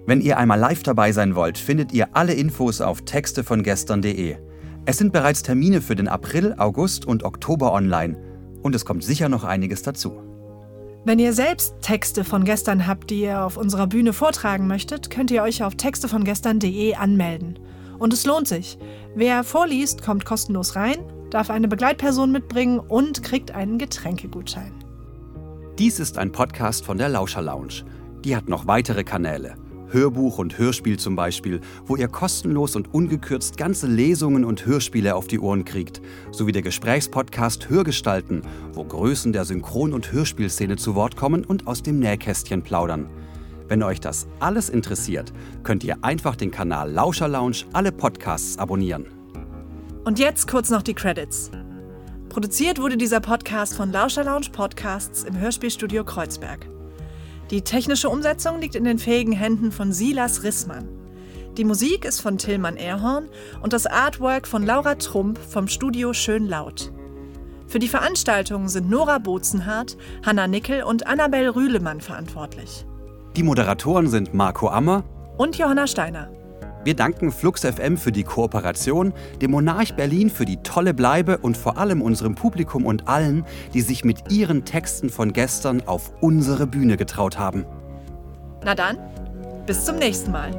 Wenn 0.05 0.21
ihr 0.21 0.37
einmal 0.37 0.59
live 0.59 0.83
dabei 0.83 1.11
sein 1.11 1.35
wollt, 1.35 1.57
findet 1.57 1.93
ihr 1.93 2.15
alle 2.15 2.33
Infos 2.33 2.81
auf 2.81 3.01
textevongestern.de. 3.03 4.37
Es 4.85 4.97
sind 4.97 5.13
bereits 5.13 5.43
Termine 5.43 5.81
für 5.81 5.95
den 5.95 6.07
April, 6.07 6.55
August 6.57 7.05
und 7.05 7.23
Oktober 7.23 7.71
online 7.71 8.17
und 8.63 8.75
es 8.75 8.83
kommt 8.83 9.03
sicher 9.03 9.29
noch 9.29 9.43
einiges 9.43 9.83
dazu. 9.83 10.30
Wenn 11.03 11.17
ihr 11.17 11.33
selbst 11.33 11.81
Texte 11.81 12.23
von 12.23 12.43
gestern 12.43 12.85
habt, 12.85 13.09
die 13.09 13.21
ihr 13.21 13.43
auf 13.43 13.57
unserer 13.57 13.87
Bühne 13.87 14.13
vortragen 14.13 14.67
möchtet, 14.67 15.09
könnt 15.09 15.31
ihr 15.31 15.41
euch 15.41 15.63
auf 15.63 15.73
textevongestern.de 15.73 16.93
anmelden. 16.93 17.57
Und 17.97 18.13
es 18.13 18.23
lohnt 18.27 18.47
sich. 18.47 18.77
Wer 19.15 19.43
vorliest, 19.43 20.03
kommt 20.03 20.25
kostenlos 20.25 20.75
rein, 20.75 20.97
darf 21.31 21.49
eine 21.49 21.67
Begleitperson 21.67 22.31
mitbringen 22.31 22.77
und 22.79 23.23
kriegt 23.23 23.49
einen 23.49 23.79
Getränkegutschein. 23.79 24.73
Dies 25.79 25.99
ist 25.99 26.19
ein 26.19 26.31
Podcast 26.31 26.85
von 26.85 26.99
der 26.99 27.09
Lauscher 27.09 27.41
Lounge. 27.41 27.83
Die 28.23 28.35
hat 28.35 28.47
noch 28.47 28.67
weitere 28.67 29.03
Kanäle. 29.03 29.55
Hörbuch 29.91 30.37
und 30.37 30.57
Hörspiel 30.57 30.97
zum 30.97 31.15
Beispiel, 31.15 31.61
wo 31.85 31.95
ihr 31.95 32.07
kostenlos 32.07 32.75
und 32.75 32.93
ungekürzt 32.93 33.57
ganze 33.57 33.87
Lesungen 33.87 34.45
und 34.45 34.65
Hörspiele 34.65 35.15
auf 35.15 35.27
die 35.27 35.39
Ohren 35.39 35.65
kriegt, 35.65 36.01
sowie 36.31 36.51
der 36.51 36.61
Gesprächspodcast 36.61 37.69
Hörgestalten, 37.69 38.43
wo 38.73 38.83
Größen 38.83 39.33
der 39.33 39.45
Synchron- 39.45 39.93
und 39.93 40.11
Hörspielszene 40.11 40.77
zu 40.77 40.95
Wort 40.95 41.15
kommen 41.15 41.43
und 41.43 41.67
aus 41.67 41.83
dem 41.83 41.99
Nähkästchen 41.99 42.61
plaudern. 42.61 43.09
Wenn 43.67 43.83
euch 43.83 44.01
das 44.01 44.27
alles 44.39 44.69
interessiert, 44.69 45.31
könnt 45.63 45.83
ihr 45.83 46.03
einfach 46.03 46.35
den 46.35 46.51
Kanal 46.51 46.91
Lauscher 46.91 47.27
Lounge 47.27 47.63
alle 47.71 47.91
Podcasts 47.91 48.57
abonnieren. 48.57 49.05
Und 50.03 50.19
jetzt 50.19 50.47
kurz 50.47 50.69
noch 50.69 50.81
die 50.81 50.93
Credits. 50.93 51.51
Produziert 52.27 52.79
wurde 52.79 52.97
dieser 52.97 53.19
Podcast 53.19 53.75
von 53.75 53.91
Lauscher 53.91 54.23
Lounge 54.23 54.47
Podcasts 54.51 55.23
im 55.23 55.37
Hörspielstudio 55.37 56.03
Kreuzberg. 56.03 56.67
Die 57.51 57.63
technische 57.63 58.07
Umsetzung 58.07 58.61
liegt 58.61 58.75
in 58.75 58.85
den 58.85 58.97
fähigen 58.97 59.33
Händen 59.33 59.73
von 59.73 59.91
Silas 59.91 60.43
Rissmann. 60.43 60.87
Die 61.57 61.65
Musik 61.65 62.05
ist 62.05 62.21
von 62.21 62.37
Tillmann 62.37 62.77
Erhorn 62.77 63.27
und 63.61 63.73
das 63.73 63.85
Artwork 63.85 64.47
von 64.47 64.65
Laura 64.65 64.95
Trump 64.95 65.37
vom 65.37 65.67
Studio 65.67 66.13
Schön 66.13 66.47
Laut. 66.47 66.93
Für 67.67 67.79
die 67.79 67.89
Veranstaltung 67.89 68.69
sind 68.69 68.89
Nora 68.89 69.17
Bozenhardt, 69.17 69.97
Hanna 70.25 70.47
Nickel 70.47 70.83
und 70.83 71.07
Annabel 71.07 71.49
Rühlemann 71.49 71.99
verantwortlich. 71.99 72.85
Die 73.35 73.43
Moderatoren 73.43 74.07
sind 74.07 74.33
Marco 74.33 74.69
Ammer 74.69 75.03
und 75.37 75.57
Johanna 75.57 75.87
Steiner. 75.87 76.29
Wir 76.83 76.95
danken 76.95 77.31
Flux 77.31 77.61
FM 77.61 77.95
für 77.95 78.11
die 78.11 78.23
Kooperation, 78.23 79.13
dem 79.39 79.51
Monarch 79.51 79.93
Berlin 79.93 80.31
für 80.31 80.45
die 80.45 80.57
tolle 80.57 80.95
Bleibe 80.95 81.37
und 81.37 81.55
vor 81.55 81.77
allem 81.77 82.01
unserem 82.01 82.33
Publikum 82.33 82.87
und 82.87 83.07
allen, 83.07 83.45
die 83.75 83.81
sich 83.81 84.03
mit 84.03 84.31
ihren 84.31 84.65
Texten 84.65 85.11
von 85.11 85.31
gestern 85.31 85.87
auf 85.87 86.11
unsere 86.21 86.65
Bühne 86.65 86.97
getraut 86.97 87.37
haben. 87.37 87.65
Na 88.63 88.73
dann, 88.73 88.97
bis 89.67 89.85
zum 89.85 89.97
nächsten 89.97 90.31
Mal. 90.31 90.51